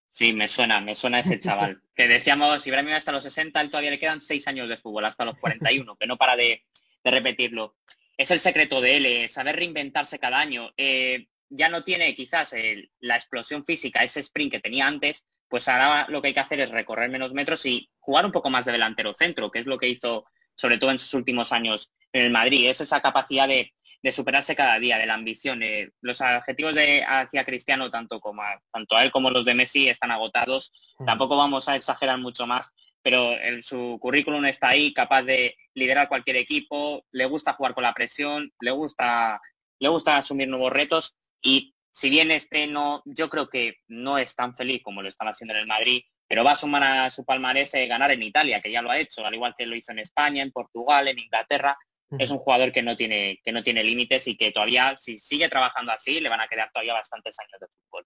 Sí, 0.09 0.33
me 0.33 0.47
suena, 0.47 0.81
me 0.81 0.95
suena 0.95 1.19
ese 1.19 1.39
chaval. 1.39 1.81
que 1.95 2.07
decíamos, 2.07 2.63
si 2.63 2.69
Ibrahimovic 2.69 2.97
hasta 2.97 3.11
los 3.11 3.23
60, 3.23 3.61
él 3.61 3.69
todavía 3.69 3.91
le 3.91 3.99
quedan 3.99 4.21
6 4.21 4.47
años 4.47 4.69
de 4.69 4.77
fútbol, 4.77 5.05
hasta 5.05 5.25
los 5.25 5.37
41, 5.37 5.95
que 5.97 6.07
no 6.07 6.17
para 6.17 6.35
de, 6.35 6.63
repetirlo. 7.03 7.75
Es 8.17 8.29
el 8.31 8.39
secreto 8.39 8.81
de 8.81 8.97
él, 8.97 9.05
eh, 9.05 9.29
saber 9.29 9.55
reinventarse 9.55 10.19
cada 10.19 10.39
año. 10.39 10.71
Eh, 10.77 11.27
ya 11.49 11.69
no 11.69 11.83
tiene 11.83 12.15
quizás 12.15 12.53
la 12.99 13.15
explosión 13.15 13.65
física, 13.65 14.03
ese 14.03 14.21
sprint 14.21 14.53
que 14.53 14.59
tenía 14.59 14.87
antes, 14.87 15.25
pues 15.51 15.67
ahora 15.67 16.05
lo 16.07 16.21
que 16.21 16.29
hay 16.29 16.33
que 16.33 16.39
hacer 16.39 16.61
es 16.61 16.71
recorrer 16.71 17.09
menos 17.09 17.33
metros 17.33 17.65
y 17.65 17.89
jugar 17.99 18.25
un 18.25 18.31
poco 18.31 18.49
más 18.49 18.63
de 18.63 18.71
delantero 18.71 19.13
centro, 19.13 19.51
que 19.51 19.59
es 19.59 19.65
lo 19.65 19.77
que 19.77 19.89
hizo 19.89 20.25
sobre 20.55 20.77
todo 20.77 20.91
en 20.91 20.99
sus 20.99 21.13
últimos 21.13 21.51
años 21.51 21.91
en 22.13 22.23
el 22.23 22.31
Madrid. 22.31 22.69
Es 22.69 22.79
esa 22.79 23.01
capacidad 23.01 23.49
de, 23.49 23.73
superarse 24.13 24.55
cada 24.55 24.79
día, 24.79 24.97
de 24.97 25.05
la 25.05 25.15
ambición. 25.15 25.59
los 25.99 26.21
adjetivos 26.21 26.73
de 26.73 27.03
hacia 27.03 27.43
Cristiano, 27.43 27.91
tanto, 27.91 28.21
como 28.21 28.41
a, 28.41 28.61
tanto 28.71 28.95
a 28.95 29.03
él 29.03 29.11
como 29.11 29.29
los 29.29 29.43
de 29.43 29.53
Messi, 29.53 29.89
están 29.89 30.11
agotados. 30.11 30.71
Mm. 30.99 31.05
Tampoco 31.05 31.35
vamos 31.35 31.67
a 31.67 31.75
exagerar 31.75 32.17
mucho 32.17 32.47
más, 32.47 32.71
pero 33.03 33.33
en 33.33 33.61
su 33.61 33.97
currículum 33.99 34.45
está 34.45 34.69
ahí, 34.69 34.93
capaz 34.93 35.23
de 35.23 35.57
liderar 35.73 36.07
cualquier 36.07 36.37
equipo, 36.37 37.05
le 37.11 37.25
gusta 37.25 37.53
jugar 37.53 37.73
con 37.73 37.83
la 37.83 37.93
presión, 37.93 38.53
le 38.61 38.71
gusta, 38.71 39.41
le 39.79 39.89
gusta 39.89 40.15
asumir 40.15 40.47
nuevos 40.47 40.71
retos 40.71 41.17
y 41.41 41.73
si 41.91 42.09
bien 42.09 42.31
este 42.31 42.67
no, 42.67 43.01
yo 43.05 43.29
creo 43.29 43.49
que 43.49 43.77
no 43.87 44.17
es 44.17 44.35
tan 44.35 44.55
feliz 44.55 44.81
como 44.83 45.01
lo 45.01 45.09
están 45.09 45.27
haciendo 45.27 45.53
en 45.53 45.61
el 45.61 45.67
Madrid, 45.67 46.01
pero 46.27 46.45
va 46.45 46.53
a 46.53 46.55
sumar 46.55 46.83
a 46.83 47.11
su 47.11 47.25
palmarés 47.25 47.73
eh, 47.73 47.87
ganar 47.87 48.11
en 48.11 48.23
Italia, 48.23 48.61
que 48.61 48.71
ya 48.71 48.81
lo 48.81 48.89
ha 48.89 48.97
hecho, 48.97 49.25
al 49.25 49.33
igual 49.33 49.53
que 49.57 49.65
lo 49.65 49.75
hizo 49.75 49.91
en 49.91 49.99
España, 49.99 50.41
en 50.41 50.51
Portugal, 50.51 51.07
en 51.07 51.19
Inglaterra. 51.19 51.77
Es 52.17 52.29
un 52.29 52.39
jugador 52.39 52.73
que 52.73 52.83
no 52.83 52.97
tiene, 52.97 53.39
que 53.41 53.53
no 53.53 53.63
tiene 53.63 53.85
límites 53.85 54.27
y 54.27 54.35
que 54.35 54.51
todavía, 54.51 54.97
si 54.97 55.17
sigue 55.17 55.47
trabajando 55.47 55.93
así, 55.93 56.19
le 56.19 56.27
van 56.27 56.41
a 56.41 56.47
quedar 56.47 56.69
todavía 56.73 56.93
bastantes 56.93 57.37
años 57.39 57.59
de 57.59 57.67
fútbol. 57.67 58.05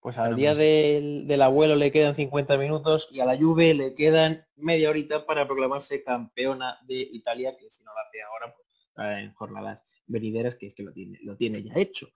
Pues 0.00 0.18
al 0.18 0.36
día 0.36 0.54
del, 0.54 1.40
abuelo 1.40 1.76
le 1.76 1.90
quedan 1.90 2.14
50 2.14 2.58
minutos 2.58 3.08
y 3.10 3.20
a 3.20 3.24
la 3.24 3.36
Juve 3.36 3.74
le 3.74 3.94
quedan 3.94 4.44
media 4.56 4.90
horita 4.90 5.24
para 5.24 5.46
proclamarse 5.46 6.02
campeona 6.02 6.78
de 6.86 6.96
Italia, 6.96 7.56
que 7.56 7.70
si 7.70 7.82
no 7.84 7.92
lo 7.92 8.00
hace 8.00 8.22
ahora, 8.22 8.54
pues 8.54 9.18
en 9.18 9.32
jornadas 9.32 9.82
venideras, 10.06 10.56
que 10.56 10.66
es 10.66 10.74
que 10.74 10.82
lo 10.82 10.92
tiene, 10.92 11.18
lo 11.22 11.36
tiene 11.36 11.62
ya 11.62 11.74
hecho. 11.76 12.08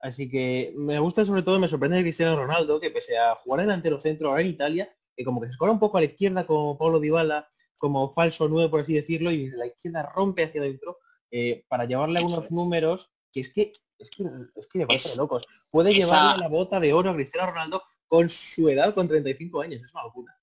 Así 0.00 0.28
que 0.28 0.72
me 0.76 0.98
gusta 0.98 1.24
sobre 1.24 1.42
todo, 1.42 1.58
me 1.58 1.68
sorprende 1.68 2.02
Cristiano 2.02 2.36
Ronaldo, 2.36 2.80
que 2.80 2.90
pese 2.90 3.16
a 3.18 3.34
jugar 3.34 3.62
delantero 3.62 3.98
centro 3.98 4.28
ahora 4.28 4.42
en 4.42 4.48
Italia, 4.48 4.94
que 5.16 5.24
como 5.24 5.40
que 5.40 5.46
se 5.46 5.52
escora 5.52 5.72
un 5.72 5.80
poco 5.80 5.96
a 5.96 6.00
la 6.00 6.06
izquierda 6.06 6.46
como 6.46 6.76
Paulo 6.76 7.00
Dybala, 7.00 7.48
como 7.76 8.10
falso 8.10 8.48
nuevo 8.48 8.70
por 8.70 8.80
así 8.80 8.94
decirlo, 8.94 9.30
y 9.30 9.50
la 9.50 9.66
izquierda 9.66 10.10
rompe 10.14 10.44
hacia 10.44 10.60
adentro 10.60 10.98
eh, 11.30 11.64
para 11.68 11.84
llevarle 11.84 12.18
algunos 12.18 12.50
números 12.50 13.10
que 13.32 13.40
es 13.40 13.52
que 13.52 13.72
es 13.98 14.10
que, 14.10 14.24
es 14.54 14.66
que 14.66 14.78
de 14.80 15.16
locos. 15.16 15.44
Puede 15.70 15.94
llevarle 15.94 16.40
la 16.40 16.48
bota 16.48 16.78
de 16.78 16.92
oro 16.92 17.10
a 17.10 17.14
Cristiano 17.14 17.50
Ronaldo 17.50 17.82
con 18.06 18.28
su 18.28 18.68
edad, 18.68 18.94
con 18.94 19.08
35 19.08 19.62
años, 19.62 19.82
es 19.82 19.92
una 19.92 20.04
locura. 20.04 20.38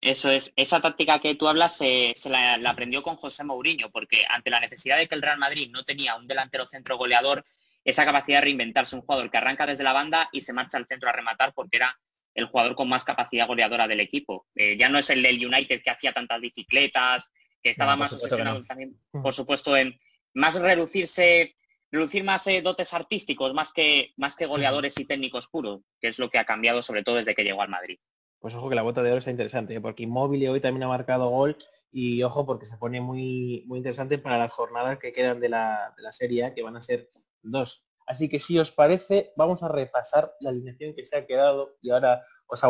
Eso 0.00 0.28
es, 0.30 0.52
esa 0.56 0.80
táctica 0.80 1.20
que 1.20 1.36
tú 1.36 1.46
hablas 1.46 1.76
se, 1.76 2.14
la, 2.24 2.58
la, 2.58 2.70
aprendió 2.70 3.02
con 3.02 3.16
José 3.16 3.44
Mourinho, 3.44 3.90
porque 3.90 4.24
ante 4.28 4.50
la 4.50 4.60
necesidad 4.60 4.98
de 4.98 5.06
que 5.06 5.14
el 5.14 5.22
Real 5.22 5.38
Madrid 5.38 5.70
no 5.70 5.84
tenía 5.84 6.16
un 6.16 6.26
delantero 6.26 6.66
centro 6.66 6.98
goleador, 6.98 7.44
esa 7.84 8.04
capacidad 8.04 8.38
de 8.38 8.44
reinventarse, 8.44 8.96
un 8.96 9.02
jugador 9.02 9.30
que 9.30 9.38
arranca 9.38 9.66
desde 9.66 9.84
la 9.84 9.92
banda 9.92 10.28
y 10.32 10.42
se 10.42 10.52
marcha 10.52 10.78
al 10.78 10.86
centro 10.86 11.08
a 11.08 11.12
rematar 11.12 11.52
porque 11.54 11.78
era 11.78 11.98
el 12.34 12.46
jugador 12.46 12.74
con 12.74 12.88
más 12.88 13.04
capacidad 13.04 13.46
goleadora 13.46 13.88
del 13.88 14.00
equipo. 14.00 14.46
Eh, 14.54 14.76
ya 14.78 14.88
no 14.88 14.98
es 14.98 15.10
el 15.10 15.22
del 15.22 15.44
United 15.44 15.82
que 15.82 15.90
hacía 15.90 16.12
tantas 16.12 16.40
bicicletas, 16.40 17.30
que 17.62 17.70
estaba 17.70 17.96
más 17.96 18.12
obsesionado 18.12 18.64
también, 18.64 18.98
mm. 19.12 19.22
por 19.22 19.34
supuesto, 19.34 19.76
en 19.76 19.98
más 20.34 20.54
reducirse, 20.54 21.56
reducir 21.90 22.24
más 22.24 22.46
eh, 22.46 22.62
dotes 22.62 22.92
artísticos, 22.92 23.54
más 23.54 23.72
que, 23.72 24.12
más 24.16 24.34
que 24.34 24.46
goleadores 24.46 24.98
y 24.98 25.04
técnicos 25.04 25.48
puros, 25.48 25.80
que 26.00 26.08
es 26.08 26.18
lo 26.18 26.30
que 26.30 26.38
ha 26.38 26.44
cambiado 26.44 26.82
sobre 26.82 27.02
todo 27.02 27.16
desde 27.16 27.34
que 27.34 27.44
llegó 27.44 27.62
al 27.62 27.68
Madrid. 27.68 27.98
Pues 28.40 28.54
ojo 28.54 28.68
que 28.68 28.74
la 28.74 28.82
bota 28.82 29.02
de 29.02 29.10
oro 29.10 29.18
está 29.18 29.30
interesante, 29.30 29.74
¿eh? 29.74 29.80
porque 29.80 30.02
Inmóvil 30.02 30.48
hoy 30.48 30.60
también 30.60 30.82
ha 30.82 30.88
marcado 30.88 31.28
gol 31.28 31.56
y 31.92 32.22
ojo 32.24 32.44
porque 32.44 32.66
se 32.66 32.76
pone 32.76 33.00
muy, 33.00 33.62
muy 33.66 33.78
interesante 33.78 34.18
para 34.18 34.38
las 34.38 34.52
jornadas 34.52 34.98
que 34.98 35.12
quedan 35.12 35.38
de 35.38 35.48
la, 35.48 35.94
de 35.96 36.02
la 36.02 36.12
serie, 36.12 36.52
que 36.54 36.62
van 36.62 36.76
a 36.76 36.82
ser 36.82 37.08
dos. 37.42 37.84
Así 38.06 38.28
que 38.28 38.40
si 38.40 38.58
os 38.58 38.72
parece, 38.72 39.32
vamos 39.36 39.62
a 39.62 39.68
repasar 39.68 40.34
la 40.40 40.50
alineación 40.50 40.94
que 40.94 41.04
se 41.04 41.16
ha 41.16 41.26
quedado 41.26 41.76
y 41.80 41.90
ahora 41.90 42.22
os, 42.46 42.60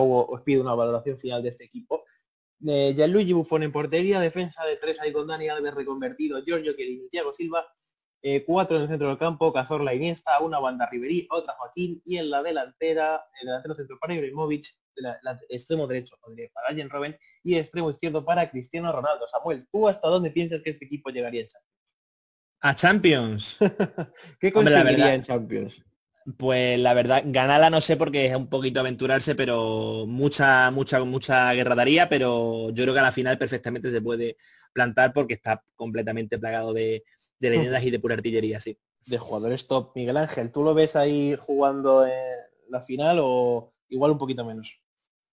pido 0.42 0.62
una 0.62 0.74
valoración 0.74 1.18
final 1.18 1.42
de 1.42 1.48
este 1.50 1.64
equipo. 1.64 2.04
Eh, 2.66 2.92
Gianluigi 2.94 3.32
Buffon 3.32 3.62
en 3.62 3.72
portería, 3.72 4.20
defensa 4.20 4.64
de 4.64 4.76
tres 4.76 5.00
ahí 5.00 5.12
con 5.12 5.26
Dani 5.26 5.48
Alves 5.48 5.74
reconvertido, 5.74 6.42
Giorgio 6.44 6.74
Chiellini, 6.74 7.08
Thiago 7.08 7.32
Silva, 7.32 7.66
eh, 8.22 8.44
cuatro 8.44 8.76
en 8.76 8.82
el 8.82 8.88
centro 8.88 9.08
del 9.08 9.18
campo, 9.18 9.52
Cazorla 9.52 9.94
Iniesta, 9.94 10.38
una 10.40 10.60
banda 10.60 10.88
Riverí, 10.88 11.26
otra 11.30 11.54
Joaquín 11.54 12.00
y 12.04 12.18
en 12.18 12.30
la 12.30 12.42
delantera, 12.42 13.24
el 13.40 13.46
delantero 13.46 13.74
centro 13.74 13.98
para 13.98 14.14
Ibrahimovic, 14.14 14.66
extremo 15.48 15.86
derecho 15.86 16.16
para 16.52 16.68
Arjen 16.68 16.90
Robben 16.90 17.18
y 17.42 17.56
extremo 17.56 17.90
izquierdo 17.90 18.24
para 18.24 18.48
Cristiano 18.48 18.92
Ronaldo. 18.92 19.26
Samuel, 19.28 19.66
¿tú 19.72 19.88
hasta 19.88 20.08
dónde 20.08 20.30
piensas 20.30 20.60
que 20.62 20.70
este 20.70 20.84
equipo 20.84 21.10
llegaría 21.10 21.40
en 21.40 21.48
Champions? 21.48 21.81
A 22.62 22.74
Champions. 22.76 23.58
¿Qué 24.40 24.52
conseguiría 24.52 25.14
en 25.14 25.22
Champions? 25.22 25.74
Pues 26.36 26.78
la 26.78 26.94
verdad, 26.94 27.24
ganarla 27.26 27.70
no 27.70 27.80
sé 27.80 27.96
porque 27.96 28.26
es 28.26 28.36
un 28.36 28.46
poquito 28.46 28.78
aventurarse, 28.78 29.34
pero 29.34 30.04
mucha, 30.06 30.70
mucha, 30.70 31.02
mucha 31.02 31.52
guerra 31.54 31.74
daría, 31.74 32.08
pero 32.08 32.70
yo 32.70 32.84
creo 32.84 32.94
que 32.94 33.00
a 33.00 33.04
la 33.04 33.10
final 33.10 33.36
perfectamente 33.36 33.90
se 33.90 34.00
puede 34.00 34.36
plantar 34.72 35.12
porque 35.12 35.34
está 35.34 35.64
completamente 35.74 36.38
plagado 36.38 36.72
de, 36.72 37.02
de 37.40 37.50
leyendas 37.50 37.82
y 37.82 37.90
de 37.90 37.98
pura 37.98 38.14
artillería, 38.14 38.60
sí. 38.60 38.78
De 39.06 39.18
jugadores 39.18 39.66
top. 39.66 39.90
Miguel 39.96 40.16
Ángel, 40.16 40.52
¿tú 40.52 40.62
lo 40.62 40.72
ves 40.72 40.94
ahí 40.94 41.34
jugando 41.36 42.06
en 42.06 42.12
la 42.68 42.80
final 42.80 43.18
o 43.20 43.74
igual 43.88 44.12
un 44.12 44.18
poquito 44.18 44.44
menos? 44.44 44.78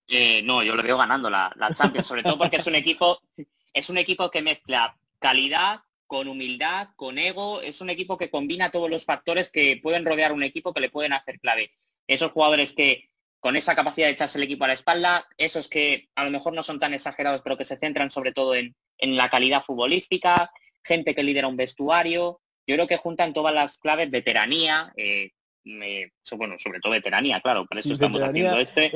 Eh, 0.08 0.42
no, 0.42 0.64
yo 0.64 0.76
lo 0.76 0.82
veo 0.82 0.98
ganando 0.98 1.30
la, 1.30 1.54
la 1.58 1.72
Champions, 1.76 2.08
sobre 2.08 2.24
todo 2.24 2.40
porque 2.40 2.58
es 2.58 2.66
un 2.66 2.74
equipo, 2.74 3.20
es 3.72 3.88
un 3.92 4.00
equipo 4.00 4.32
que 4.32 4.42
mezcla 4.42 4.98
calidad 5.20 5.82
con 6.10 6.28
humildad, 6.28 6.88
con 6.96 7.20
ego, 7.20 7.62
es 7.62 7.82
un 7.82 7.92
equipo 7.92 8.18
que 8.18 8.32
combina 8.32 8.72
todos 8.72 8.90
los 8.90 9.06
factores 9.06 9.52
que 9.52 9.80
pueden 9.82 10.06
rodear 10.06 10.32
un 10.32 10.42
equipo 10.42 10.74
que 10.74 10.82
le 10.82 10.90
pueden 10.90 11.14
hacer 11.14 11.40
clave. 11.40 11.72
Esos 12.08 12.32
jugadores 12.32 12.74
que 12.74 13.12
con 13.40 13.56
esa 13.56 13.76
capacidad 13.76 14.08
de 14.08 14.14
echarse 14.14 14.40
el 14.40 14.44
equipo 14.46 14.66
a 14.66 14.70
la 14.70 14.74
espalda, 14.74 15.28
esos 15.38 15.68
que 15.68 16.10
a 16.16 16.26
lo 16.26 16.32
mejor 16.32 16.54
no 16.54 16.64
son 16.64 16.80
tan 16.80 16.96
exagerados, 16.96 17.42
pero 17.44 17.60
que 17.60 17.64
se 17.64 17.78
centran 17.78 18.10
sobre 18.10 18.32
todo 18.32 18.56
en, 18.56 18.76
la 18.98 19.30
calidad 19.30 19.64
futbolística, 19.64 20.52
gente 20.84 21.14
que 21.14 21.22
lidera 21.22 21.48
un 21.48 21.56
vestuario. 21.56 22.42
Yo 22.66 22.76
creo 22.76 22.88
que 22.88 22.98
juntan 22.98 23.32
todas 23.32 23.54
las 23.54 23.78
claves, 23.78 24.10
veteranía, 24.10 24.92
eh, 24.98 25.30
bueno, 25.64 26.56
sobre 26.58 26.80
todo 26.80 26.92
veteranía, 26.94 27.40
claro, 27.40 27.68
por 27.68 27.78
eso 27.78 27.94
estamos 27.94 28.20
haciendo 28.20 28.58
este. 28.58 28.92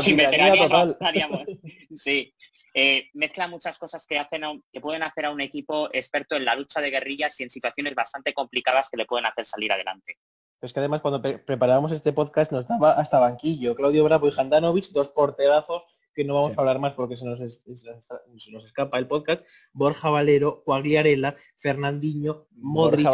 sin 0.00 0.16
veteranía 0.16 0.68
total. 0.68 0.96
sí, 1.96 2.32
eh, 2.74 3.08
mezcla 3.14 3.48
muchas 3.48 3.78
cosas 3.78 4.06
que, 4.06 4.18
hacen 4.18 4.62
que 4.72 4.80
pueden 4.80 5.02
hacer 5.02 5.26
a 5.26 5.30
un 5.30 5.40
equipo 5.40 5.88
experto 5.92 6.36
en 6.36 6.44
la 6.44 6.54
lucha 6.54 6.80
de 6.80 6.90
guerrillas 6.90 7.38
y 7.38 7.42
en 7.42 7.50
situaciones 7.50 7.94
bastante 7.94 8.32
complicadas 8.32 8.88
que 8.88 8.96
le 8.96 9.06
pueden 9.06 9.26
hacer 9.26 9.44
salir 9.44 9.72
adelante. 9.72 10.18
Es 10.60 10.72
que 10.72 10.78
además 10.78 11.00
cuando 11.00 11.20
preparábamos 11.20 11.90
este 11.92 12.12
podcast 12.12 12.52
nos 12.52 12.66
daba 12.66 12.92
hasta 12.92 13.18
banquillo. 13.18 13.74
Claudio 13.74 14.04
Bravo 14.04 14.28
y 14.28 14.32
Handanovic, 14.36 14.90
dos 14.90 15.08
porterazos 15.08 15.82
que 16.14 16.24
no 16.24 16.34
vamos 16.34 16.52
a 16.56 16.60
hablar 16.60 16.78
más 16.78 16.92
porque 16.92 17.16
se 17.16 17.24
nos, 17.24 17.40
nos, 17.40 18.64
escapa 18.64 18.98
el 18.98 19.08
podcast. 19.08 19.44
Borja 19.72 20.10
Valero, 20.10 20.62
Cuagliarela, 20.64 21.36
Fernandinho, 21.56 22.46
Modric, 22.52 23.06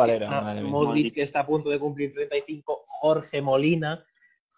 Modric, 0.63 1.15
que 1.15 1.23
está 1.23 1.41
a 1.41 1.47
punto 1.47 1.71
de 1.71 1.79
cumplir 1.79 2.13
35, 2.13 2.85
Jorge 2.87 3.41
Molina. 3.41 4.05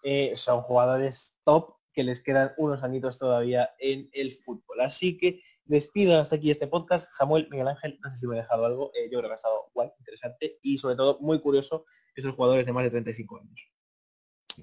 Eh, 0.03 0.33
son 0.35 0.61
jugadores 0.61 1.35
top 1.43 1.75
que 1.93 2.03
les 2.03 2.21
quedan 2.21 2.53
unos 2.57 2.83
añitos 2.83 3.17
todavía 3.17 3.71
en 3.79 4.09
el 4.13 4.33
fútbol. 4.33 4.81
Así 4.81 5.17
que 5.17 5.41
despido 5.65 6.19
hasta 6.19 6.35
aquí 6.35 6.51
este 6.51 6.67
podcast. 6.67 7.11
Samuel, 7.17 7.47
Miguel 7.49 7.67
Ángel, 7.67 7.99
no 8.03 8.11
sé 8.11 8.17
si 8.17 8.27
me 8.27 8.35
he 8.35 8.39
dejado 8.39 8.65
algo. 8.65 8.91
Eh, 8.93 9.09
yo 9.11 9.19
creo 9.19 9.29
que 9.29 9.33
ha 9.33 9.35
estado 9.35 9.69
guay, 9.73 9.89
interesante 9.99 10.59
y 10.61 10.77
sobre 10.77 10.95
todo 10.95 11.19
muy 11.19 11.39
curioso 11.39 11.85
esos 12.15 12.35
jugadores 12.35 12.65
de 12.65 12.73
más 12.73 12.83
de 12.83 12.91
35 12.91 13.39
años. 13.39 13.71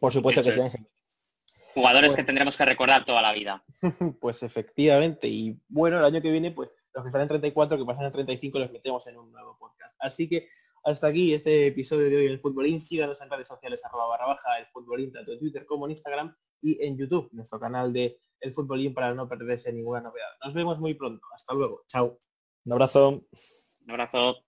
Por 0.01 0.13
supuesto 0.13 0.43
que 0.43 0.53
sí. 0.53 0.61
Jugadores 1.75 2.11
que 2.11 2.17
pues 2.17 2.27
tendremos 2.27 2.57
que 2.57 2.65
recordar 2.65 3.05
toda 3.05 3.23
la 3.23 3.33
vida. 3.33 3.65
pues 4.21 4.43
efectivamente. 4.43 5.29
Y 5.29 5.61
bueno, 5.69 5.99
el 5.99 6.05
año 6.05 6.21
que 6.21 6.31
viene, 6.31 6.51
pues 6.51 6.71
los 6.93 7.05
que 7.05 7.09
están 7.09 7.23
en 7.23 7.29
34, 7.29 7.79
que 7.79 7.85
pasan 7.85 8.07
en 8.07 8.13
35, 8.13 8.59
los 8.59 8.73
metemos 8.73 9.07
en 9.07 9.17
un 9.17 9.31
nuevo 9.31 9.57
podcast. 9.59 9.95
Así 9.99 10.29
que 10.29 10.49
hasta 10.85 11.07
aquí 11.09 11.35
este 11.35 11.67
episodio 11.67 12.09
de 12.09 12.17
hoy 12.17 12.27
en 12.27 12.33
el 12.33 12.41
Futbolín. 12.41 12.81
Síganos 12.81 13.21
en 13.21 13.31
redes 13.31 13.49
sociales 13.49 13.85
arroba 13.85 14.07
barra 14.09 14.27
baja 14.27 14.59
el 14.59 14.67
Futbolín, 14.67 15.13
tanto 15.13 15.33
en 15.33 15.39
Twitter 15.39 15.67
como 15.67 15.87
en 15.87 15.93
Instagram 15.93 16.35
y 16.61 16.85
en 16.85 16.97
YouTube, 16.97 17.29
nuestro 17.33 17.61
canal 17.61 17.93
de 17.93 18.21
El 18.41 18.53
Futbolín 18.53 18.95
para 18.95 19.15
no 19.15 19.29
perderse 19.29 19.73
ninguna 19.73 20.01
novedad. 20.01 20.29
Nos 20.45 20.55
vemos 20.55 20.81
muy 20.81 20.95
pronto. 20.95 21.27
Hasta 21.35 21.55
luego. 21.55 21.85
Chao. 21.89 22.21
Un 22.65 22.73
abrazo. 22.73 23.25
Un 23.85 23.91
abrazo. 23.91 24.48